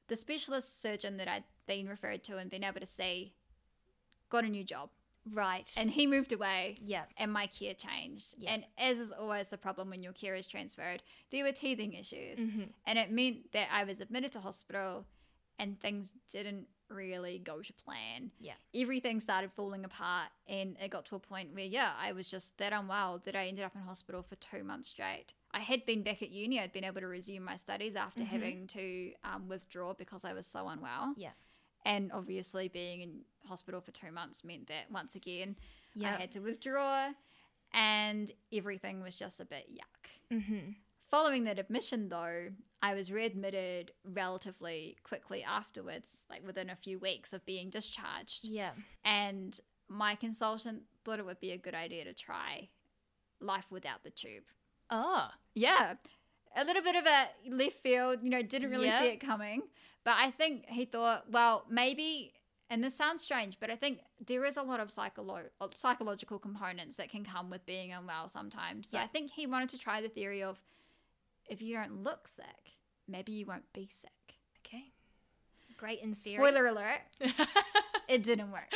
[0.09, 3.35] the specialist surgeon that I'd been referred to and been able to see
[4.31, 4.91] got a new job
[5.33, 5.69] Right.
[5.77, 7.03] and he moved away yeah.
[7.17, 8.53] and my care changed Yeah.
[8.53, 12.39] and as is always the problem when your care is transferred there were teething issues
[12.39, 12.63] Mm-hmm.
[12.87, 15.05] and it meant that i was admitted to hospital
[15.59, 18.55] and things didn't really go to plan Yeah.
[18.75, 22.57] everything started falling apart and it got to a point where yeah i was just
[22.59, 26.03] that unwell that i ended up in hospital for two months straight i had been
[26.03, 28.27] back at uni i'd been able to resume my studies after Mhm.
[28.29, 31.33] having to um, withdraw because i was so unwell Yeah.
[31.85, 35.57] and obviously being in hospital for two months meant that once again
[35.95, 36.15] Yeah.
[36.15, 37.13] I had to withdraw,
[37.73, 40.11] and everything was just a bit yuck.
[40.37, 40.73] Mm-hmm.
[41.11, 42.49] Following that admission, though,
[42.83, 48.45] I was readmitted relatively quickly afterwards, like within a few weeks of being discharged.
[48.45, 48.73] Yeah.
[49.05, 52.69] And my consultant thought it would be a good idea to try
[53.41, 54.45] life without the tube.
[54.91, 55.29] Oh.
[55.55, 55.95] Yeah,
[56.57, 59.01] a little bit of a left field, you know, didn't really Yeah.
[59.01, 59.63] see it coming.
[60.05, 62.33] But I think he thought, well, maybe,
[62.71, 66.97] and this sounds strange, but I think there is a lot of psycholo- psychological components
[66.97, 68.89] that can come with being unwell sometimes.
[68.91, 69.05] So Yeah.
[69.05, 70.61] I think he wanted to try the theory of
[71.49, 72.75] if you don't look sick,
[73.09, 74.11] maybe you won't be sick.
[74.67, 74.93] Okay.
[75.77, 76.37] Great in theory.
[76.37, 77.01] Spoiler alert,
[78.09, 78.73] it didn't work.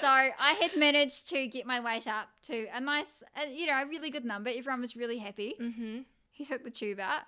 [0.00, 3.82] so I had managed to get my weight up to a nice, uh, you know,
[3.82, 4.50] a really good number.
[4.50, 5.54] Everyone was really happy.
[5.60, 6.00] mm-hmm.
[6.30, 7.22] He took the tube out,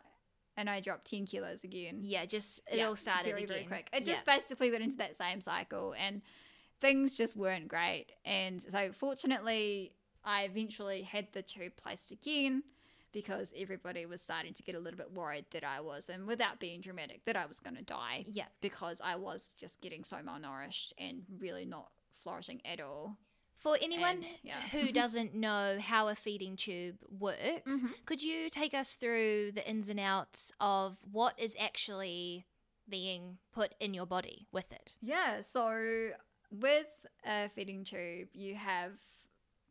[0.57, 2.01] and I dropped ten kilos again.
[2.03, 2.27] Yeah.
[2.27, 3.57] Just it Yeah, all started very again.
[3.57, 3.89] very quick.
[3.93, 4.13] It yeah.
[4.13, 6.21] just basically went into that same cycle, and
[6.81, 8.13] things just weren't great.
[8.25, 9.93] And so, fortunately,
[10.25, 12.63] I eventually had the tube placed again
[13.15, 16.61] because everybody was starting to get a little bit worried that I was, and without
[16.61, 18.49] being dramatic, that I was going to die Yeah.
[18.61, 21.91] because I was just getting so malnourished and really not
[22.23, 23.17] flourishing at all.
[23.57, 24.61] For anyone And, yeah.
[24.69, 28.05] who doesn't know how a feeding tube works, Mhm.
[28.05, 32.45] could you take us through the ins and outs of what is actually
[32.87, 34.93] being put in your body with it?
[35.01, 36.11] Yeah, so
[36.51, 36.89] with
[37.25, 38.93] a feeding tube, you have,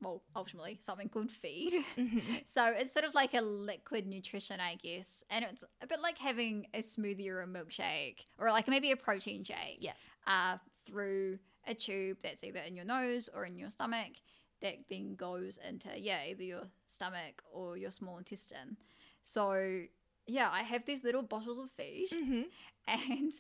[0.04, 1.74] well, ultimately something called feed.
[1.98, 2.20] Mm-hmm.
[2.48, 5.24] So it's sort of like a liquid nutrition, I guess.
[5.30, 8.96] And it's a bit like having a smoothie or a milkshake or like maybe a
[8.98, 9.78] protein shake.
[9.80, 9.94] Yeah.
[10.28, 14.14] Uh, through a tube that's either in your nose or in your stomach
[14.62, 18.78] that then goes into, yeah, either your stomach or your small intestine.
[19.24, 19.84] So,
[20.28, 22.42] yeah, I have these little bottles of feed Mm-hmm.
[22.88, 23.34] and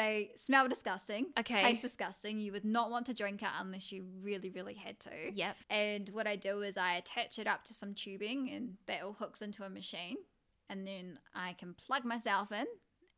[0.00, 1.26] they smell disgusting.
[1.38, 1.54] Okay.
[1.62, 2.38] Taste disgusting.
[2.38, 5.10] You would not want to drink it unless you really, really had to.
[5.34, 5.56] Yep.
[5.68, 9.12] And what I do is I attach it up to some tubing and that all
[9.18, 10.16] hooks into a machine.
[10.68, 12.66] And then I can plug myself in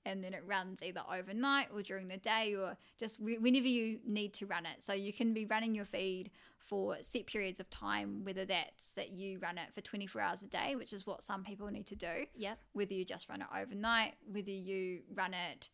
[0.04, 4.00] and then it runs either overnight or during the day or just whe- whenever you
[4.04, 4.82] need to run it.
[4.82, 9.10] So you can be running your feed for set periods of time, whether that's that
[9.10, 11.96] you run it for 24 hours a day, which is what some people need to
[11.96, 12.58] do, Yep.
[12.72, 15.68] whether you just run it overnight, whether you run it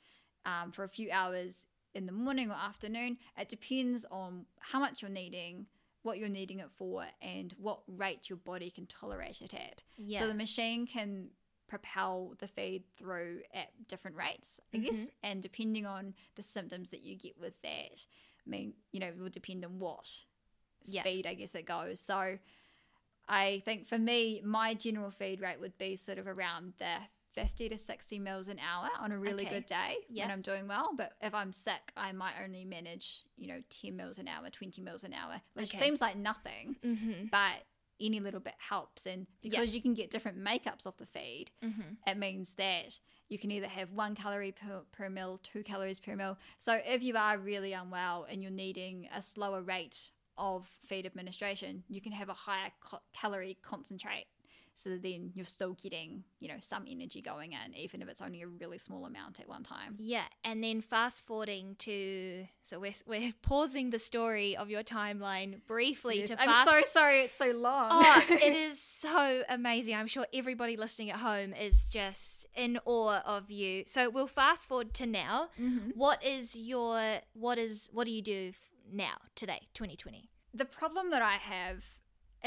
[0.48, 3.18] um, for a few hours in the morning or afternoon.
[3.36, 5.66] It depends on how much you're needing,
[6.02, 9.82] what you're needing it for, and what rate your body can tolerate it at.
[9.96, 10.20] Yeah.
[10.20, 11.28] So the machine can
[11.68, 15.06] propel the feed through at different rates, I guess, Mm-hmm.
[15.22, 18.06] and depending on the symptoms that you get with that,
[18.46, 20.08] I mean, you know, it will depend on what
[20.84, 21.02] Yeah.
[21.02, 22.00] speed, I guess, it goes.
[22.00, 22.38] So
[23.28, 26.96] I think for me, my general feed rate would be sort of around the
[27.34, 29.54] 50 to 60 mils an hour on a really Okay.
[29.56, 30.24] good day Yeah.
[30.24, 30.90] when I'm doing well.
[30.96, 34.80] But if I'm sick, I might only manage, you know, 10 mils an hour, 20
[34.82, 35.78] mils an hour, which Okay.
[35.84, 37.26] seems like nothing, mm-hmm.
[37.30, 37.64] but
[38.00, 39.06] any little bit helps.
[39.06, 41.94] And because you can get different makeups off the feed, Mm-hmm.
[42.06, 43.00] it means that
[43.30, 46.38] You can either have one calorie per, per meal, two calories per meal.
[46.58, 50.08] So if you are really unwell and you're needing a slower rate
[50.38, 54.24] of feed administration, you can have a higher co- calorie concentrate
[54.78, 58.42] so then you're still getting you know some energy going in even if it's only
[58.42, 62.92] a really small amount at one time Yeah, and then fast forwarding to so we're
[63.06, 66.70] we're pausing the story of your timeline briefly Yes, to i'm fast.
[66.70, 69.94] so sorry it's so long Oh, it is so amazing.
[69.94, 73.84] I'm sure everybody listening at home is just in awe of you.
[73.86, 75.48] So we'll fast forward to now.
[75.60, 75.92] Mhm.
[75.94, 78.52] What is your what is what do you do
[78.92, 80.30] now today, 2020?
[80.54, 81.84] the problem that i have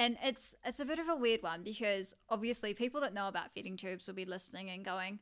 [0.01, 3.53] and it's it's a bit of a weird one because obviously people that know about
[3.53, 5.19] feeding tubes will be listening and going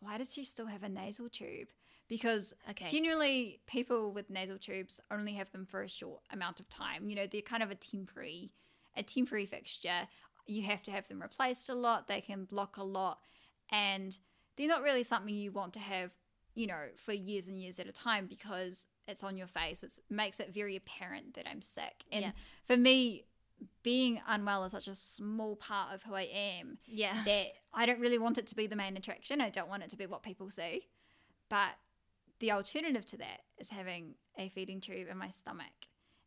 [0.00, 1.68] why does she still have a nasal tube?
[2.08, 2.86] Because Okay.
[2.86, 7.08] generally people with nasal tubes only have them for a short amount of time.
[7.08, 8.50] You know they're kind of a temporary
[8.96, 10.08] a temporary fixture.
[10.46, 12.08] You have to have them replaced a lot.
[12.08, 13.18] They can block a lot.
[13.70, 14.18] And
[14.56, 16.10] they're not really something you want to have
[16.54, 19.82] you know for years and years at a time because it's on your face.
[19.82, 22.04] It makes it very apparent that i'm sick.
[22.10, 22.32] And Yeah.
[22.66, 23.24] for me
[23.82, 27.22] being unwell is such a small part of who i am Yeah.
[27.24, 29.40] that I don't really want it to be the main attraction.
[29.40, 30.88] I don't want it to be what people see.
[31.48, 31.70] But
[32.40, 35.72] the alternative to that is having a feeding tube in my stomach.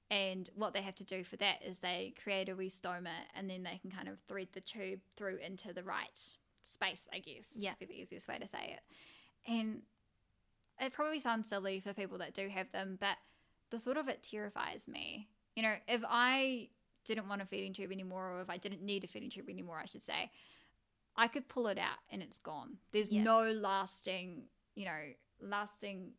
[0.09, 3.49] And what they have to do for that is they create a wee stoma and
[3.49, 6.19] then they can kind of thread the tube through into the right
[6.61, 7.47] space, I guess.
[7.55, 7.73] Yeah.
[7.79, 9.51] Be the easiest way to say it.
[9.51, 9.81] And
[10.79, 13.17] it probably sounds silly for people that do have them, but
[13.69, 15.27] the thought of it terrifies me.
[15.55, 16.69] You know, if I
[17.05, 19.79] didn't want a feeding tube anymore, or if I didn't need a feeding tube anymore,
[19.81, 20.31] I should say,
[21.15, 22.77] I could pull it out and it's gone.
[22.91, 23.23] There's Yeah.
[23.23, 26.13] no lasting, you know, lasting.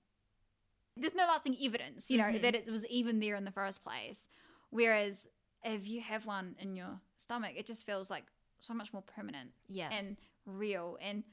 [0.96, 2.42] There's no lasting evidence, you know, Mhm.
[2.42, 4.28] that it was even there in the first place.
[4.70, 5.26] Whereas
[5.64, 8.24] if you have one in your stomach, it just feels like
[8.60, 9.90] so much more permanent Yeah.
[9.90, 10.96] and real.
[11.00, 11.24] And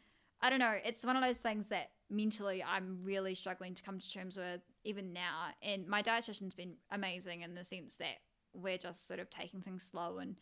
[0.41, 3.99] I don't know, it's one of those things that mentally I'm really struggling to come
[3.99, 5.53] to terms with even now.
[5.61, 8.17] And my dietitian's been amazing in the sense that
[8.53, 10.35] we're just sort of taking things slow and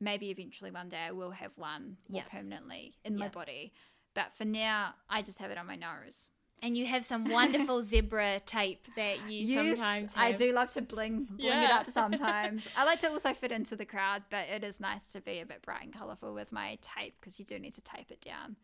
[0.00, 2.28] maybe eventually one day I will have one more Yeah.
[2.38, 3.72] permanently in my body.
[4.14, 6.30] But for now, I just have it on my nose.
[6.60, 10.24] and you have some wonderful zebra tape that you sometimes have.
[10.24, 12.66] I do love to bling bling it up sometimes.
[12.76, 15.46] I like to also fit into the crowd, but it is nice to be a
[15.46, 18.56] bit bright and colourful with my tape because you do need to tape it down.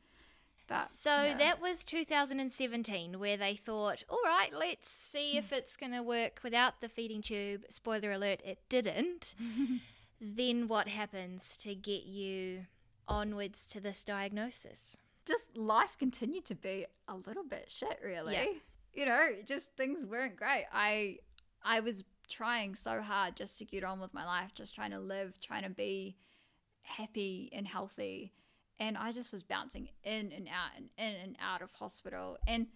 [0.67, 1.37] But So yeah.
[1.39, 5.59] that was 2017, where they thought, all right, let's see if mm.
[5.59, 7.65] it's going to work without the feeding tube.
[7.69, 9.35] Spoiler alert, it didn't.
[10.21, 12.67] then what happens to get you
[13.07, 14.97] onwards to this diagnosis?
[15.25, 18.47] just life continued to be a little bit shit really Yeah.
[18.93, 21.19] you know just things weren't great i
[21.63, 25.01] i was trying so hard just to get on with my life just trying to
[25.01, 26.17] live trying to be
[26.83, 28.33] happy and healthy
[28.81, 32.37] and i just was bouncing in and out and in and out of hospital.
[32.47, 32.67] And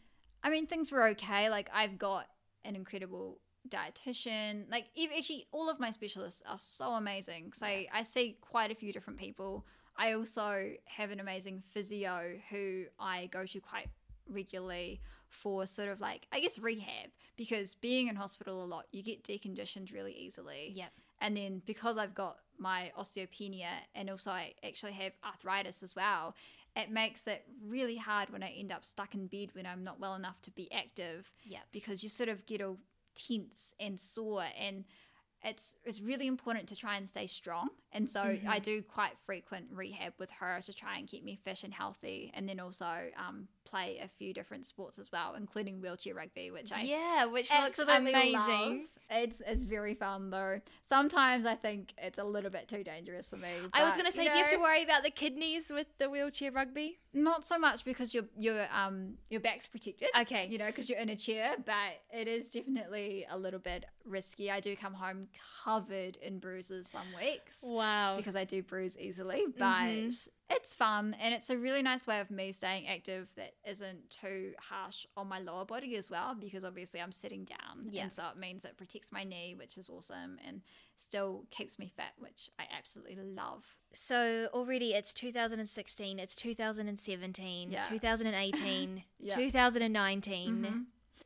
[0.42, 1.50] i mean things were okay.
[1.50, 2.26] Like i've got
[2.64, 4.70] an incredible dietitian.
[4.70, 7.52] Like ev- actually all of my specialists are so amazing.
[7.54, 9.64] So I, I see quite a few different people.
[9.96, 13.88] I also have an amazing physio who I go to quite
[14.28, 17.10] regularly for sort of like, I guess, rehab.
[17.36, 20.72] Because being in hospital a lot, you get deconditioned really easily.
[20.74, 20.90] Yep.
[21.20, 26.34] And then because I've got my osteopenia and also I actually have arthritis as well,
[26.76, 29.98] it makes it really hard when I end up stuck in bed when I'm not
[30.00, 31.62] well enough to be active Yep.
[31.72, 32.78] because you sort of get all
[33.14, 34.84] tense and sore and
[35.44, 38.48] it's it's really important to try and stay strong and so Mm-hmm.
[38.48, 42.32] I do quite frequent rehab with her to try and keep me fit and healthy
[42.34, 42.86] and then also
[43.16, 47.50] um, play a few different sports as well including wheelchair rugby which I yeah, which
[47.50, 48.32] looks amazing.
[48.32, 48.88] love.
[49.10, 50.60] It's it's very fun though.
[50.86, 53.48] Sometimes I think it's a little bit too dangerous for me.
[53.72, 55.86] I was but, to say, you do you have to worry about the kidneys with
[55.98, 56.98] the wheelchair rugby?
[57.22, 60.08] Not so much because your your um your back's protected.
[60.20, 60.46] Okay.
[60.48, 64.50] You know, because you're in a chair, but it is definitely a little bit risky.
[64.50, 65.28] I do come home
[65.64, 68.16] covered in bruises some weeks Wow.
[68.16, 70.28] because I do bruise easily, but Mhm.
[70.50, 74.54] it's fun and it's a really nice way of me staying active that isn't too
[74.58, 77.88] harsh on my lower body as well because obviously I'm sitting down.
[77.90, 78.04] Yeah.
[78.04, 80.62] And so it means it protects my knee, which is awesome, and
[80.96, 83.64] still keeps me fit, which I absolutely love.
[83.92, 87.84] So already it's 2016, it's 2017, Yeah.
[87.84, 89.34] 2018, Yeah.
[89.36, 90.56] 2019.
[90.62, 90.84] Mhm.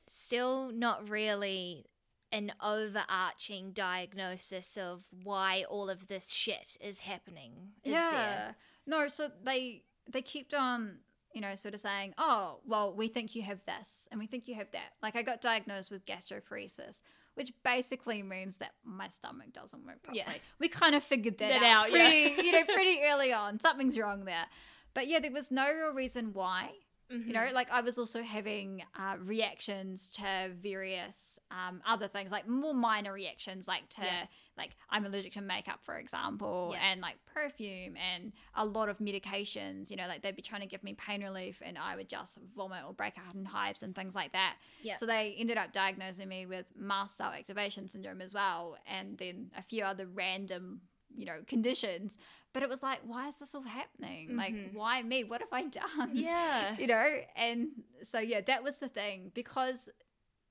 [0.09, 1.87] Still not really
[2.31, 7.73] an overarching diagnosis of why all of this shit is happening.
[7.85, 8.57] Is there?
[8.87, 10.99] No, so they they kept on,
[11.35, 14.49] you know, sort of saying, "Oh, well, we think you have this, and we think
[14.49, 17.03] you have that." Like I got diagnosed with gastroparesis,
[17.35, 20.25] which basically means that my stomach doesn't work properly.
[20.27, 20.33] Yeah.
[20.59, 22.09] We kind of figured that, That out, out, yeah.
[22.09, 23.61] pretty, you know, pretty early on.
[23.61, 24.47] Something's wrong there.
[24.95, 26.71] But yeah, there was no real reason why.
[27.13, 32.49] You know, like I was also having uh, reactions to various um, other things, like
[32.49, 34.27] more minor reactions, like to Yeah.
[34.57, 36.91] like I'm allergic to makeup, for example, Yeah.
[36.91, 39.91] and like perfume and a lot of medications.
[39.91, 42.39] You know, like they'd be trying to give me pain relief, and I would just
[42.57, 44.57] vomit or break out in hives and things like that.
[44.83, 44.97] Yeah.
[44.97, 49.51] So they ended up diagnosing me with mast cell activation syndrome as well, and then
[49.57, 50.81] a few other random,
[51.15, 52.17] you know, conditions.
[52.53, 54.37] But it was like, why is this all happening?
[54.37, 54.75] Like, Mhm.
[54.75, 55.25] why me?
[55.25, 56.11] What have I done?
[56.15, 56.77] Yeah.
[56.79, 57.69] you know and
[58.03, 59.89] so yeah that was the thing because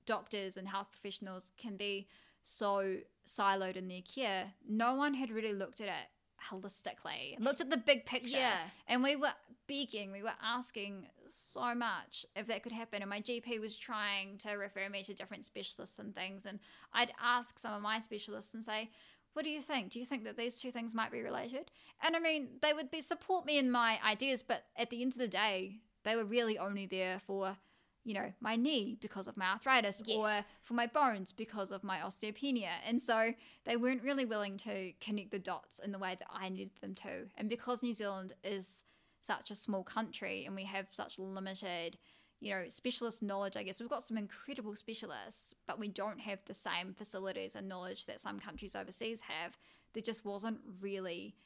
[0.06, 2.08] doctors and health professionals can be
[2.42, 2.96] so
[3.26, 6.08] siloed in their care no one had really looked at it
[6.50, 8.58] holistically looked at the big picture Yeah.
[8.88, 9.32] and we were
[9.68, 14.38] begging we were asking so much if that could happen and my gp was trying
[14.38, 16.58] to refer me to different specialists and things and
[16.94, 18.90] i'd ask some of my specialists and say
[19.34, 19.90] what do you think?
[19.92, 21.70] Do you think that these two things might be related?
[22.02, 25.12] And I mean, they would be support me in my ideas, but at the end
[25.12, 27.56] of the day, they were really only there for,
[28.04, 30.18] you know, my knee because of my arthritis Yes.
[30.18, 32.70] or for my bones because of my osteopenia.
[32.86, 33.32] And so
[33.64, 36.94] they weren't really willing to connect the dots in the way that I needed them
[36.96, 37.28] to.
[37.36, 38.84] And because New Zealand is
[39.20, 41.96] such a small country and we have such limited
[42.42, 43.78] you know, specialist knowledge, I guess.
[43.80, 48.20] We've got some incredible specialists, but we don't have the same facilities and knowledge that
[48.20, 49.56] some countries overseas have.
[49.94, 51.36] There just wasn't really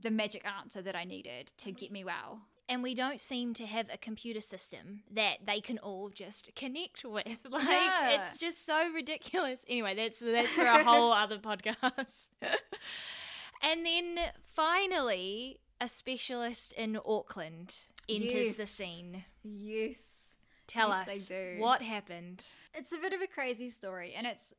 [0.00, 1.78] the magic answer that I needed to mm-hmm.
[1.78, 2.42] get me well.
[2.70, 7.02] and we don't seem to have a computer system that they can all just connect
[7.04, 7.38] with.
[7.50, 8.26] Like Yeah.
[8.26, 9.64] it's just so ridiculous.
[9.68, 12.28] Anyway, that's that's for a whole other podcast.
[13.62, 14.18] and then
[14.54, 17.76] finally, a specialist in Auckland
[18.08, 19.24] enters the scene.
[19.42, 20.34] Yes.
[20.66, 21.56] Tell Yes, they us do.
[21.60, 22.44] what happened.
[22.74, 24.52] It's a bit of a crazy story, and it's,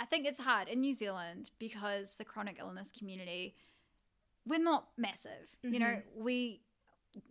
[0.00, 3.54] I think it's hard in New Zealand because the chronic illness community,
[4.46, 5.54] we're not massive.
[5.62, 6.24] You know, mm-hmm.
[6.24, 6.60] we.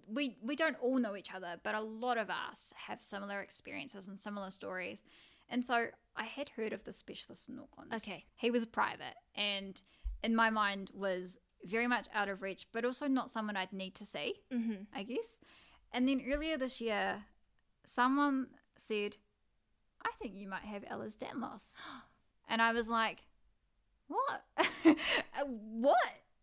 [0.07, 4.07] We, we don't all know each other, but a lot of us have similar experiences
[4.07, 5.03] and similar stories.
[5.49, 7.91] And so I had heard of the specialist in Auckland.
[7.95, 8.26] Okay.
[8.36, 9.82] He was a private and
[10.24, 13.95] in my mind was very much out of reach, but also not someone I'd need
[13.95, 14.84] to see, Mm-hmm.
[14.95, 15.39] I guess.
[15.91, 17.24] And then earlier this year,
[17.86, 18.47] someone
[18.78, 19.18] said,
[20.03, 21.64] I think you might have Ehlers-Danlos.
[22.49, 23.20] And I was like,
[24.07, 24.43] what?
[25.45, 25.97] what?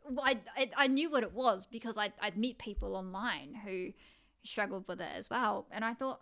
[0.08, 3.92] Well, I, I, I knew what it was because I'd, I'd met people online who
[4.42, 5.66] struggled with it as well.
[5.70, 6.20] And I thought,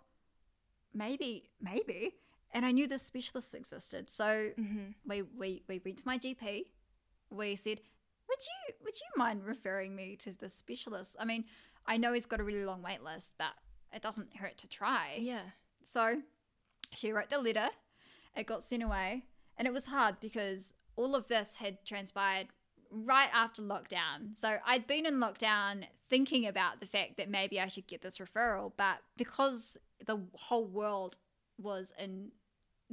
[0.93, 2.15] maybe, maybe.
[2.51, 4.09] And I knew this specialist existed.
[4.09, 4.87] So Mm-hmm.
[5.07, 6.65] we, we, we went to my GP.
[7.29, 7.79] We said,
[8.37, 11.15] would you would you mind referring me to the specialist?
[11.19, 11.45] I mean,
[11.85, 13.53] I know he's got a really long wait list, but
[13.93, 15.17] it doesn't hurt to try.
[15.19, 15.41] Yeah.
[15.81, 16.21] So
[16.91, 17.69] she wrote the letter.
[18.35, 19.23] It got sent away,
[19.57, 22.47] and it was hard because all of this had transpired
[22.91, 24.35] right after lockdown.
[24.35, 28.19] So I'd been in lockdown thinking about the fact that maybe I should get this
[28.19, 31.17] referral, but because the whole world
[31.57, 32.31] was in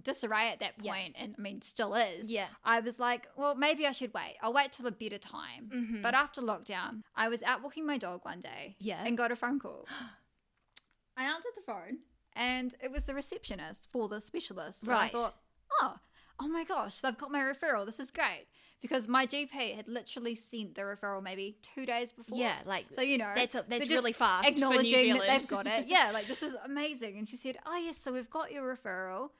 [0.02, 0.92] disarray at that Yeah.
[0.92, 2.30] point, and I mean still is.
[2.30, 2.48] Yeah.
[2.64, 4.36] I was like, well, maybe I should wait.
[4.42, 5.70] I'll wait till a better time.
[5.72, 6.02] Mhm.
[6.02, 9.04] But after lockdown, I was out walking my dog one day Yeah.
[9.04, 9.86] and got a phone call.
[11.16, 11.98] I answered the phone
[12.34, 14.82] and it was the receptionist for the specialist.
[14.82, 15.36] And I thought,
[15.80, 15.96] oh,
[16.40, 17.86] oh my gosh, they've got my referral.
[17.86, 18.46] This is great.
[18.82, 22.36] Because my GP had literally sent the referral maybe two days before.
[22.36, 24.46] Yeah, like So, you know, that's a, that's really fast.
[24.48, 25.86] acknowledging that they've got it.
[25.88, 27.16] Yeah, like this is amazing.
[27.16, 29.30] And she said, "Oh yes, so we've got your referral,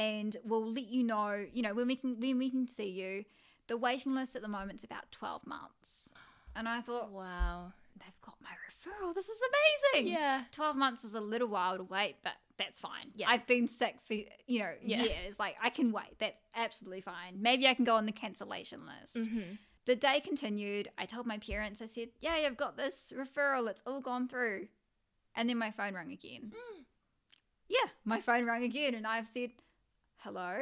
[0.00, 1.44] and we'll let you know.
[1.52, 3.24] You know, when we can when we can see you.
[3.68, 6.10] The waiting list at the moment is about twelve months."
[6.56, 7.72] And I thought, wow.
[8.00, 9.14] they've got my referral.
[9.14, 9.38] This is
[9.94, 10.12] amazing.
[10.12, 10.42] Yeah.
[10.50, 13.12] twelve months is a little while to wait, but that's fine.
[13.14, 13.30] Yeah.
[13.30, 15.02] I've been sick for you know Yeah.
[15.04, 15.38] years.
[15.38, 16.18] Like I can wait.
[16.18, 17.40] That's absolutely fine.
[17.40, 19.14] Maybe I can go on the cancellation list.
[19.16, 19.54] Mm-hmm.
[19.86, 20.88] The day continued.
[20.98, 23.68] I told my parents, I said, Yay, I've got this referral.
[23.70, 24.66] It's all gone through.
[25.36, 26.52] And then my phone rang again.
[27.68, 28.94] Yeah, my phone rang again.
[28.94, 29.50] And I've said,
[30.22, 30.60] Hello?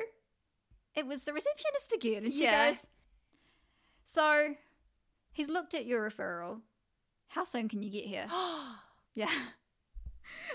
[0.94, 2.24] It was the receptionist again.
[2.24, 2.70] And she Yeah.
[2.70, 2.86] goes,
[4.04, 4.54] So
[5.32, 6.62] he's looked at your referral.
[7.28, 8.26] How soon can you get here?
[9.14, 9.30] Yeah.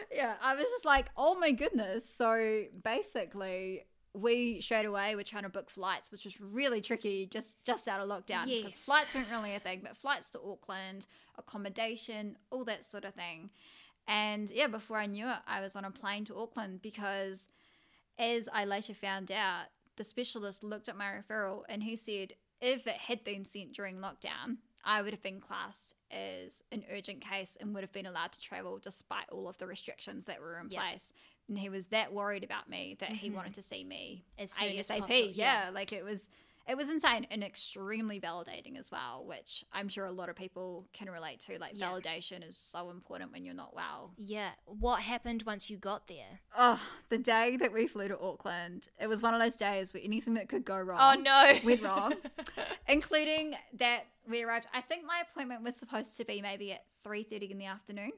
[0.10, 2.10] yeah, I was just like, oh my goodness.
[2.10, 3.84] So basically,
[4.14, 8.00] we straight away were trying to book flights, which was really tricky just just out
[8.00, 12.86] of lockdown because flights weren't really a thing, but flights to Auckland, accommodation, all that
[12.86, 13.50] sort of thing.
[14.08, 17.50] And yeah, before I knew it, I was on a plane to Auckland because,
[18.18, 22.88] as I later found out, the specialist looked at my referral and he said if
[22.88, 27.58] it had been sent during lockdown, I would have been classed as an urgent case
[27.60, 30.70] and would have been allowed to travel despite all of the restrictions that were in
[30.70, 30.82] Yeah.
[30.82, 31.12] place.
[31.48, 33.34] And he was that worried about me that he Mhm.
[33.36, 35.00] wanted to see me As soon as ASAP.
[35.00, 35.66] possible, yeah.
[35.66, 35.70] yeah.
[35.70, 36.30] like it was
[36.68, 40.88] it was insane and extremely validating as well, which I'm sure a lot of people
[40.94, 41.58] can relate to.
[41.60, 41.90] Like Yeah.
[41.92, 44.14] validation is so important when you're not well.
[44.18, 44.52] Yeah.
[44.66, 46.40] What happened once you got there?
[46.58, 50.02] Oh, the day that we flew to Auckland, it was one of those days where
[50.04, 51.60] anything that could go wrong Oh no.
[51.66, 52.14] went wrong,
[52.88, 54.68] including that we arrived.
[54.74, 58.12] I think my appointment was supposed to be maybe at three thirty in the afternoon.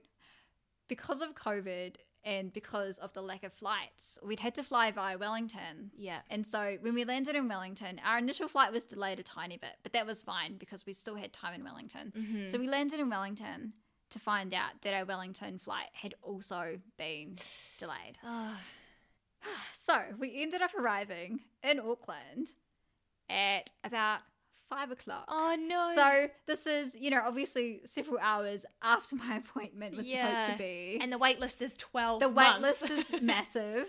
[0.88, 1.96] Because of COVID
[2.26, 5.92] and because of the lack of flights, we'd had to fly via Wellington.
[5.96, 6.20] yeah.
[6.30, 9.76] And so when we landed in Wellington, our initial flight was delayed a tiny bit,
[9.84, 12.12] but that was fine because we still had time in Wellington.
[12.16, 12.52] Mhm.
[12.52, 13.74] So we landed in Wellington
[14.10, 17.38] to find out that our Wellington flight had also been
[17.78, 18.18] delayed.
[18.24, 18.58] Oh,
[19.74, 22.54] So we ended up arriving in Auckland
[23.30, 24.22] at about
[24.70, 25.26] five o'clock.
[25.28, 25.92] oh no.
[25.96, 30.98] So this is, you know, obviously several hours after my appointment was supposed to be.
[31.02, 33.88] and the wait list is 12 the wait list is massive.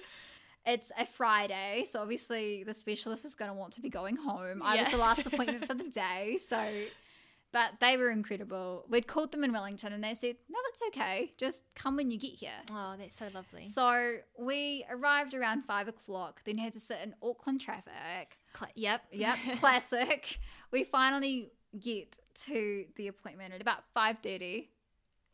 [0.68, 4.62] It's a Friday, so obviously the specialist is going to want to be going home.
[4.64, 6.58] I was the last appointment for the day, so
[7.52, 8.84] but they were incredible.
[8.90, 11.32] We'd called them in Wellington and they said, "No, it's okay.
[11.38, 13.64] Just come when you get here." oh, that's so lovely.
[13.66, 18.38] So we arrived around five o'clock, then had to sit in Auckland traffic.
[18.56, 19.02] Cla- yep.
[19.12, 20.38] Yep, classic.
[20.72, 24.70] We finally get to the appointment at about five thirty,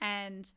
[0.01, 0.51] and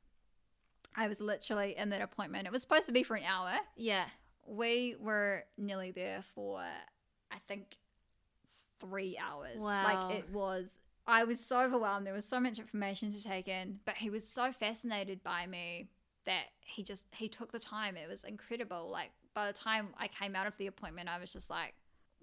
[0.95, 2.47] I was literally in that appointment.
[2.47, 3.51] It was supposed to be for an hour.
[3.75, 4.05] yeah.
[4.47, 7.77] We were nearly there for, I think,
[8.79, 9.57] three hours.
[9.57, 10.07] Wow.
[10.07, 10.79] Like it was.
[11.07, 12.05] I was so overwhelmed.
[12.05, 15.89] There was so much information to take in, but he was so fascinated by me
[16.25, 17.95] that he just he took the time.
[17.97, 18.89] It was incredible.
[18.91, 21.73] Like by the time I came out of the appointment, I was just like,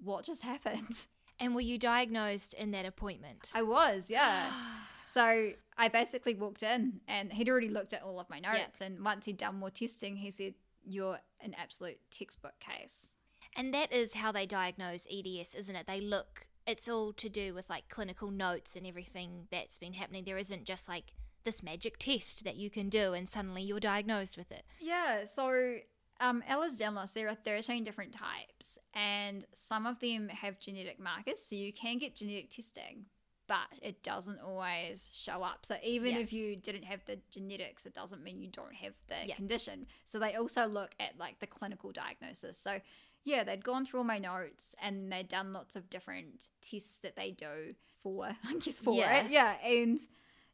[0.03, 1.07] "What just happened?"
[1.41, 3.51] And were you diagnosed in that appointment?
[3.55, 4.51] I was, yeah.
[5.09, 8.81] So I basically walked in and he'd already looked at all of my notes.
[8.81, 10.55] And once he'd done more testing, he said,
[10.87, 13.09] You're an absolute textbook case.
[13.55, 15.87] And that is how they diagnose EDS, isn't it?
[15.87, 20.25] They look, it's all to do with like clinical notes and everything that's been happening.
[20.25, 21.13] There isn't just like
[21.45, 24.65] this magic test that you can do and suddenly you're diagnosed with it.
[24.81, 25.27] Yeah.
[25.27, 25.77] So
[26.23, 31.41] um, Ehlers-Danlos, there are 13 different types, and some of them have genetic markers.
[31.41, 33.07] So you can get genetic testing.
[33.49, 35.66] But it doesn't always show up.
[35.66, 36.18] So even Yeah.
[36.20, 39.35] if you didn't have the genetics, it doesn't mean you don't have the Yeah.
[39.35, 39.89] condition.
[40.05, 42.57] So they also look at like the clinical diagnosis.
[42.57, 42.81] So
[43.25, 47.16] yeah, they'd gone through all my notes and they'd done lots of different tests that
[47.16, 49.25] they do for, I guess, for Yeah.
[49.25, 49.31] it.
[49.33, 49.57] Yeah.
[49.66, 49.99] And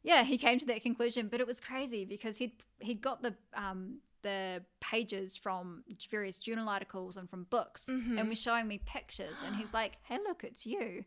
[0.01, 3.35] yeah, he came to that conclusion, but it was crazy because he'd he'd got the
[3.53, 8.19] um the pages from various journal articles and from books Mhm.
[8.19, 11.05] and was showing me pictures and he's like, Hey look, it's you.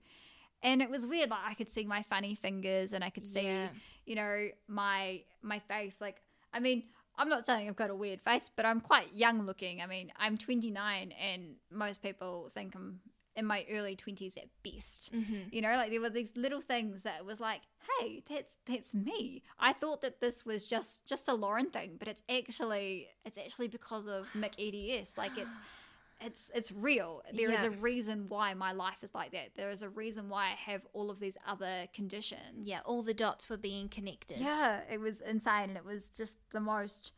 [0.62, 3.42] And it was weird, like I could see my funny fingers and I could see,
[3.42, 3.68] Yeah.
[4.06, 6.00] you know, my my face.
[6.00, 6.84] Like I mean,
[7.16, 9.82] I'm not saying I've got a weird face, but I'm quite young looking.
[9.82, 13.00] I mean, I'm 29 and most people think I'm
[13.36, 15.12] in my early 20s at best.
[15.14, 15.48] Mm-hmm.
[15.50, 17.62] You know, like there were these little things that was like,
[18.00, 19.42] hey, that's that's me.
[19.58, 23.68] I thought that this was just just a Lauren thing, but it's actually it's actually
[23.68, 25.16] because of Mick EDS.
[25.16, 25.56] Like it's
[26.20, 27.22] it's it's real.
[27.32, 27.68] There is Yeah.
[27.68, 29.52] a reason why my life is like that.
[29.56, 32.68] There is a reason why I have all of these other conditions.
[32.68, 34.38] Yeah, all the dots were being connected.
[34.38, 37.12] Yeah, it was insane and it was just the most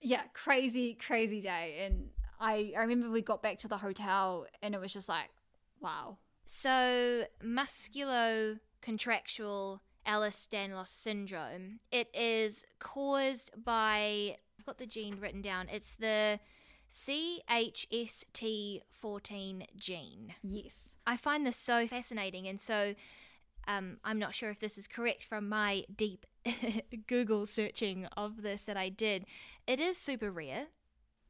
[0.00, 1.84] yeah, crazy, crazy day.
[1.86, 2.10] And
[2.40, 5.30] I, I remember we got back to the hotel and it was just like,
[5.80, 6.18] wow.
[6.44, 15.68] So, musculocontractural Ehlers-Danlos syndrome, it is caused by I've got the gene written down.
[15.70, 16.40] It's the
[16.92, 20.34] CHST14 gene.
[20.42, 20.88] Yes.
[21.06, 22.96] I find this so fascinating, and so
[23.66, 26.26] um, I'm not sure if this is correct from my deep
[27.06, 29.26] Google searching of this that I did.
[29.66, 30.68] It is super rare.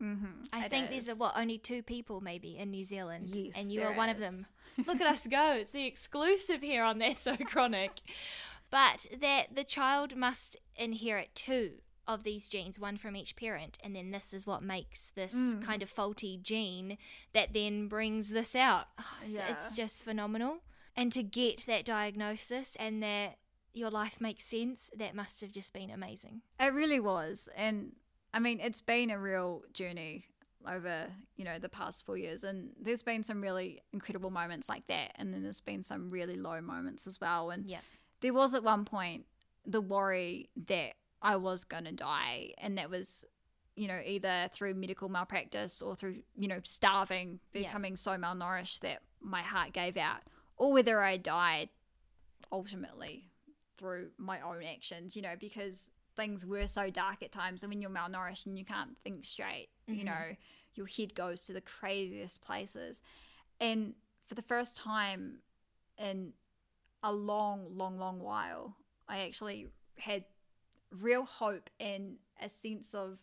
[0.02, 0.44] Mm-hmm.
[0.52, 3.82] I think these are what only two people maybe in New Zealand, Yes, and you
[3.82, 4.46] are one of them.
[4.86, 5.54] Look at us go!
[5.54, 8.00] It's the exclusive here on That's So Chronic.
[8.70, 11.72] But that the child must inherit two
[12.06, 15.62] of these genes, one from each parent, and then this is what makes this Mm.
[15.62, 16.96] kind of faulty gene
[17.34, 18.86] that then brings this out.
[18.98, 20.58] Oh, it's, it's just phenomenal.
[20.96, 23.38] And to get that diagnosis and that
[23.72, 26.42] your life makes sense, that must have just been amazing.
[26.58, 27.48] It really was.
[27.56, 27.92] And
[28.34, 30.26] I mean, it's been a real journey
[30.66, 31.06] over,
[31.36, 32.44] you know, the past four years.
[32.44, 35.12] And there's been some really incredible moments like that.
[35.16, 37.50] And then there's been some really low moments as well.
[37.50, 37.80] And Yeah.
[38.20, 39.24] there was at one point
[39.64, 42.54] the worry that I was going to die.
[42.58, 43.24] And that was,
[43.76, 47.62] you know, either through medical malpractice or through, you know, starving, Yeah.
[47.62, 50.22] becoming so malnourished that my heart gave out,
[50.56, 51.70] or whether I died
[52.52, 53.30] ultimately
[53.78, 57.62] through my own actions, you know, because things were so dark at times.
[57.62, 60.06] And when you're malnourished and you can't think straight, you Mhm.
[60.06, 60.36] know,
[60.74, 63.00] your head goes to the craziest places.
[63.60, 63.94] And
[64.26, 65.42] for the first time
[65.96, 66.34] in
[67.02, 70.24] a long, long, long while, I actually had
[70.90, 73.18] real hope and a sense of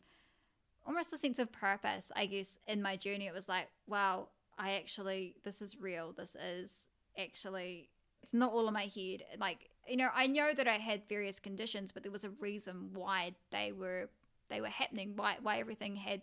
[0.85, 3.27] almost a sense of purpose, I guess, in my journey.
[3.27, 6.13] It was like, wow, I actually, this is real.
[6.13, 7.89] This is actually,
[8.23, 9.23] it's not all in my head.
[9.37, 12.89] Like, you know, I know that I had various conditions, but there was a reason
[12.93, 14.09] why they were
[14.49, 16.21] they were happening, why why everything had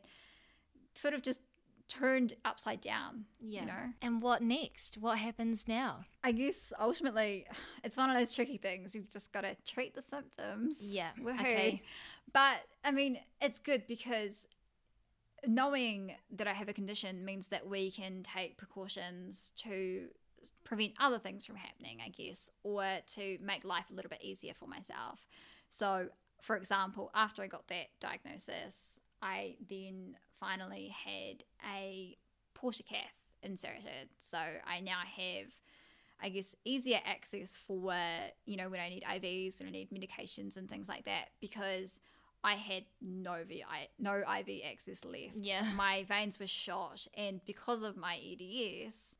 [0.95, 1.41] sort of just
[1.89, 3.25] turned upside down.
[3.41, 3.61] Yeah.
[3.61, 3.93] You know?
[4.01, 4.97] And what next?
[4.99, 6.05] What happens now?
[6.25, 7.47] I guess ultimately
[7.85, 8.95] it's one of those tricky things.
[8.95, 10.79] You've just got to treat the symptoms.
[10.83, 11.11] Yeah.
[11.21, 11.41] Woohoo.
[11.41, 11.83] Okay.
[12.33, 14.47] But I mean, it's good because
[15.47, 20.09] knowing that I have a condition means that we can take precautions to
[20.65, 22.85] prevent other things from happening, I guess, or
[23.15, 25.21] to make life a little bit easier for myself.
[25.69, 26.09] So,
[26.43, 32.17] for example, after I got that diagnosis, I then finally had a
[32.57, 34.09] portacath inserted.
[34.19, 35.47] So I now have,
[36.21, 37.95] I guess, easier access for,
[38.45, 42.01] you know, when I need IVs, when I need medications and things like that, because
[42.45, 45.37] I had no VI, no IV access left.
[45.41, 45.71] Yeah.
[45.77, 49.15] My veins were shot, and because of my EDS,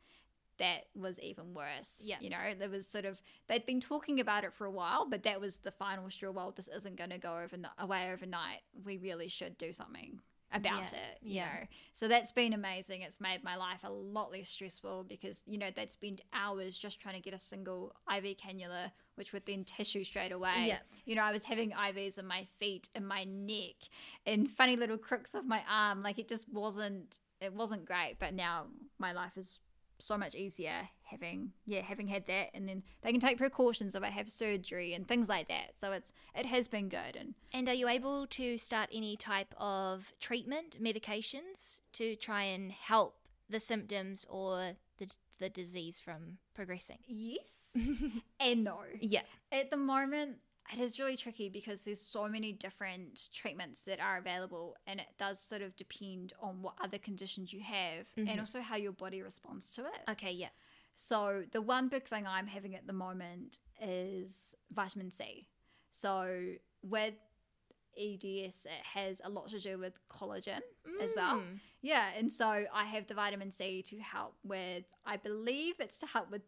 [0.63, 2.01] that was even worse.
[2.05, 2.19] Yeah.
[2.21, 5.25] You know, there was sort of they'd been talking about it for a while, but
[5.25, 6.31] that was the final straw.
[6.31, 8.61] Well, this isn't going to go over away overnight.
[8.85, 10.21] We really should do something
[10.53, 11.19] about Yeah, it.
[11.21, 11.45] You yeah.
[11.47, 13.03] know, so that's been amazing.
[13.03, 17.01] It's made my life a lot less stressful because you know they'd spend hours just
[17.01, 20.67] trying to get a single IV cannula, which would then tissue straight away.
[20.67, 20.79] Yeah.
[21.07, 23.75] You know, I was having IVs in my feet, in my neck,
[24.27, 26.05] in funny little crooks of my arm.
[26.05, 27.19] Like it just wasn't.
[27.41, 28.19] It wasn't great.
[28.21, 28.67] But now
[29.01, 29.59] my life is
[30.03, 34.03] so much easier having yeah having had that and then they can take precautions if
[34.03, 37.69] i have surgery and things like that so it's it has been good and And
[37.69, 43.17] are you able to start any type of treatment, medications to try and help
[43.51, 46.99] the symptoms or the, the disease from progressing?
[47.07, 47.77] yes
[48.41, 49.23] and no Yeah.
[49.51, 50.39] at the moment
[50.73, 55.07] it is really tricky because there's so many different treatments that are available and it
[55.19, 58.29] does sort of depend on what other conditions you have Mhm.
[58.29, 60.51] and also how your body responds to it Okay, yeah.
[60.95, 65.49] So the one big thing I'm having at the moment is vitamin C.
[65.91, 67.15] So with
[67.97, 70.61] EDS, it has a lot to do with collagen
[71.01, 71.41] as well.
[71.41, 71.61] Mm.
[71.83, 74.85] Yeah, and so I have the vitamin C to help with.
[75.05, 76.43] I believe it's to help with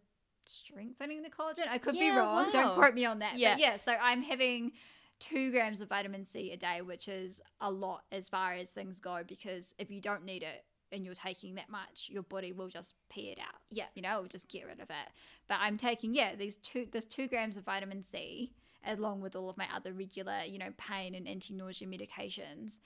[0.49, 1.69] strengthening the collagen.
[1.69, 2.47] I could be wrong.
[2.47, 2.51] wow.
[2.51, 3.39] Don't quote me on that.
[3.39, 3.55] Yeah.
[3.55, 4.73] But yeah, so I'm having
[5.21, 8.99] two grams of vitamin C a day, which is a lot as far as things
[9.01, 9.23] go.
[9.27, 12.95] Because if you don't need it and you're taking that much, your body will just
[13.11, 13.61] pee it out.
[13.71, 13.87] Yeah.
[13.95, 15.09] you know, just get rid of it.
[15.49, 18.53] But I'm taking yeah these two there's two grams of vitamin C
[18.87, 22.79] along with all of my other regular you know pain and anti-nausea medications.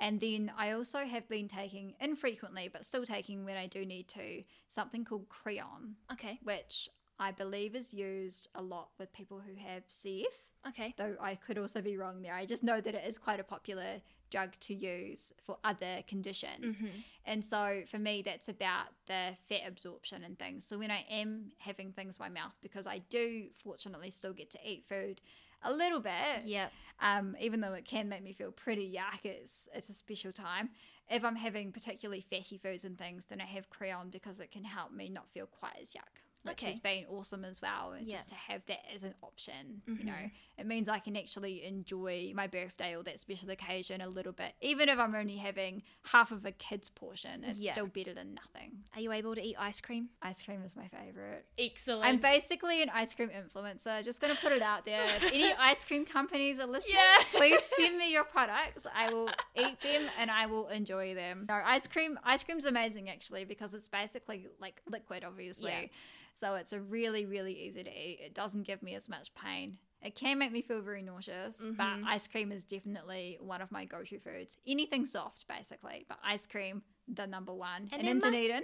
[0.00, 4.06] And then I also have been taking infrequently, but still taking when I do need
[4.10, 6.38] to, something called Creon, Okay.
[6.44, 6.88] which
[7.18, 10.26] I believe is used a lot with people who have CF,
[10.68, 10.94] Okay.
[10.96, 12.34] though I could also be wrong there.
[12.34, 14.00] I just know that it is quite a popular
[14.30, 16.80] drug to use for other conditions.
[16.80, 17.04] Mhm.
[17.24, 20.66] And so for me, that's about the fat absorption and things.
[20.66, 24.50] So when I am having things in my mouth, because I do fortunately still get
[24.50, 25.20] to eat food
[25.62, 26.68] a little bit, Yeah.
[27.00, 30.70] um, even though it can make me feel pretty yuck, it's it's a special time.
[31.08, 34.64] If I'm having particularly fatty foods and things, then I have Creon because it can
[34.64, 36.68] help me not feel quite as yuck, which Okay.
[36.68, 37.92] has been awesome as well.
[37.92, 38.16] And Yeah.
[38.16, 40.04] just to have that as an option, you Mhm.
[40.04, 44.32] know, it means I can actually enjoy my birthday or that special occasion a little
[44.32, 47.44] bit, even if I'm only having half of a kid's portion.
[47.44, 47.72] It's Yeah.
[47.72, 48.84] still better than nothing.
[48.94, 50.10] Are you able to eat ice cream?
[50.22, 51.46] Ice cream is my favorite.
[51.58, 52.04] Excellent.
[52.04, 54.04] I'm basically an ice cream influencer.
[54.04, 55.04] Just gonna put it out there.
[55.16, 57.24] If any ice cream companies are listening, Yeah.
[57.32, 58.86] please send me your products.
[58.92, 61.46] I will eat them and I will enjoy them.
[61.48, 62.18] No, ice cream.
[62.24, 65.90] Ice cream's amazing actually because it's basically like liquid, obviously.
[66.38, 68.20] So it's a really, really easy to eat.
[68.22, 69.78] It doesn't give me as much pain.
[70.00, 71.76] It can make me feel very nauseous, Mhm.
[71.76, 74.56] but ice cream is definitely one of my go-to foods.
[74.64, 77.88] Anything soft, basically, but ice cream, the number one.
[77.90, 78.62] And in must- Dunedin,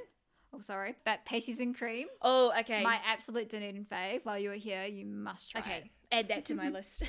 [0.53, 2.07] oh sorry, but Patti's and cream.
[2.23, 2.85] Oh, okay.
[2.85, 4.25] My absolute Dunedin fave.
[4.25, 5.91] While you are here, you must try Okay, it.
[6.19, 7.03] Add that to my list.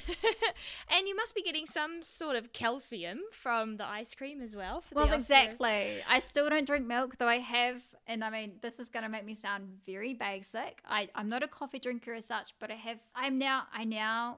[0.89, 4.81] and you must be getting some sort of calcium from the ice cream as well.
[4.81, 6.01] For Well, exactly.
[6.09, 9.09] I still don't drink milk, though I have, and I mean, this is going to
[9.09, 10.81] make me sound very basic.
[10.87, 14.37] I, I'm not a coffee drinker as such, but I have, I'm now, I now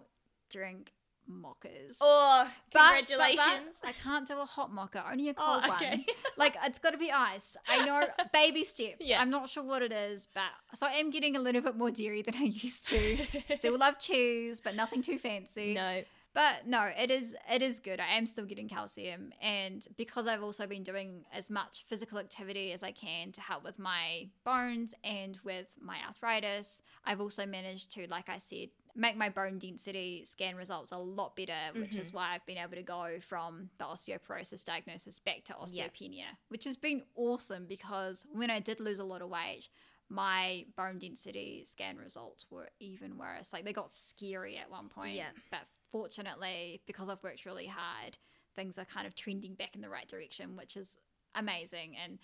[0.50, 0.94] drink
[1.30, 1.98] mochas.
[2.02, 3.80] Oh, But- but- congratulations.
[3.82, 5.90] but I can't do a hot mocha, only a oh, cold oh, okay.
[5.90, 6.06] one.
[6.38, 7.58] Like, it's got to be iced.
[7.68, 9.08] I know baby steps.
[9.08, 9.22] Yeah.
[9.22, 11.90] I'm not sure what it is, but so I am getting a little bit more
[11.92, 13.18] dairy than I used to.
[13.56, 15.74] Still love cheese, but nothing too fancy.
[15.74, 16.04] no.
[16.34, 18.00] But no, it is it is good.
[18.00, 22.72] I am still getting calcium and because I've also been doing as much physical activity
[22.74, 27.92] as I can to help with my bones and with my arthritis, I've also managed
[27.94, 32.02] to like I said make my bone density scan results a lot better, which mm-hmm.
[32.02, 36.28] is why I've been able to go from the osteoporosis diagnosis back to osteopenia, yep.
[36.50, 39.70] which has been awesome because when I did lose a lot of weight,
[40.10, 43.54] my bone density scan results were even worse.
[43.54, 45.14] Like they got scary at one point.
[45.14, 45.30] Yeah.
[45.52, 48.18] But fortunately, because I've worked really hard,
[48.56, 50.98] things are kind of trending back in the right direction, which is
[51.36, 52.18] amazing and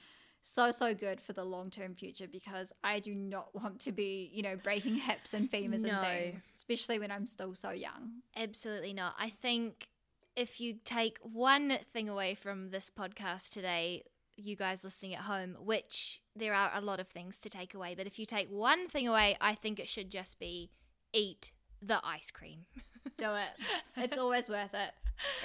[0.43, 4.29] so so good for the long term future because I do not want to be,
[4.33, 5.89] you know, breaking hips and femurs no.
[5.89, 8.21] and things, especially when I'm still so young.
[8.35, 9.15] Absolutely not.
[9.17, 9.87] I think
[10.35, 14.03] if you take one thing away from this podcast today,
[14.35, 17.93] you guys listening at home, which there are a lot of things to take away,
[17.95, 20.71] but if you take one thing away, I think it should just be
[21.13, 22.65] eat the ice cream.
[23.17, 23.49] Do it.
[23.95, 24.91] It's always worth it,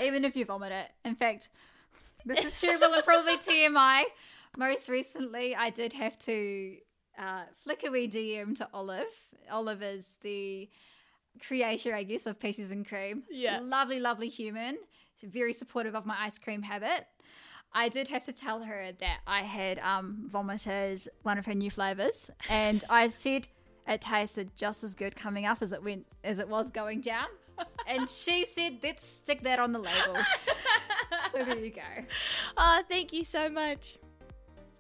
[0.03, 0.91] even if you vomit it.
[1.05, 1.51] In fact,
[2.25, 4.05] this is terrible and probably TMI.
[4.59, 6.77] Most recently, I did have to
[7.17, 9.07] uh, flick a wee DM to Olive.
[9.49, 10.69] Olive is the
[11.47, 13.23] creator, I guess, of Patti's and Cream.
[13.31, 13.61] Yeah.
[13.63, 14.79] Lovely, lovely human.
[15.23, 17.07] Very supportive of my ice cream habit.
[17.73, 21.71] I did have to tell her that I had um, vomited one of her new
[21.71, 23.47] flavors, and I said
[23.87, 27.27] it tasted just as good coming up as it went as it was going down.
[27.87, 30.17] and she said, "Let's stick that on the label."
[31.33, 31.83] so there you go.
[32.57, 33.99] Oh, thank you so much.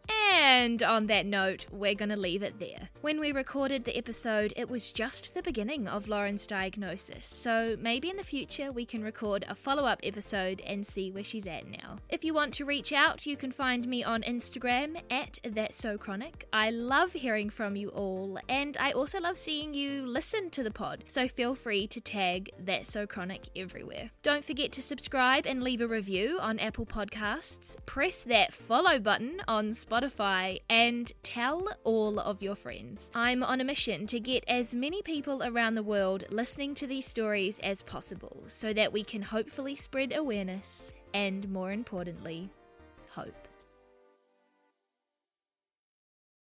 [0.08, 2.88] And on that note, we're going to leave it there.
[3.00, 8.10] When we recorded the episode, it was just the beginning of Lauren's diagnosis, so maybe
[8.10, 11.68] in the future we can record a follow up episode and see where she's at
[11.68, 11.98] now.
[12.08, 15.96] If you want to reach out, you can find me on Instagram at That's So
[15.96, 16.48] Chronic.
[16.52, 20.70] I love hearing from you all, and I also love seeing you listen to the
[20.70, 24.10] pod, so feel free to tag That's So Chronic everywhere.
[24.22, 27.76] Don't forget to subscribe and leave a review on Apple Podcasts.
[27.86, 33.10] Press that follow button on Spotify Spotify, and tell all of your friends.
[33.14, 37.06] I'm on a mission to get as many people around the world listening to these
[37.06, 42.50] stories as possible so that we can hopefully spread awareness and, more importantly,
[43.10, 43.47] hope.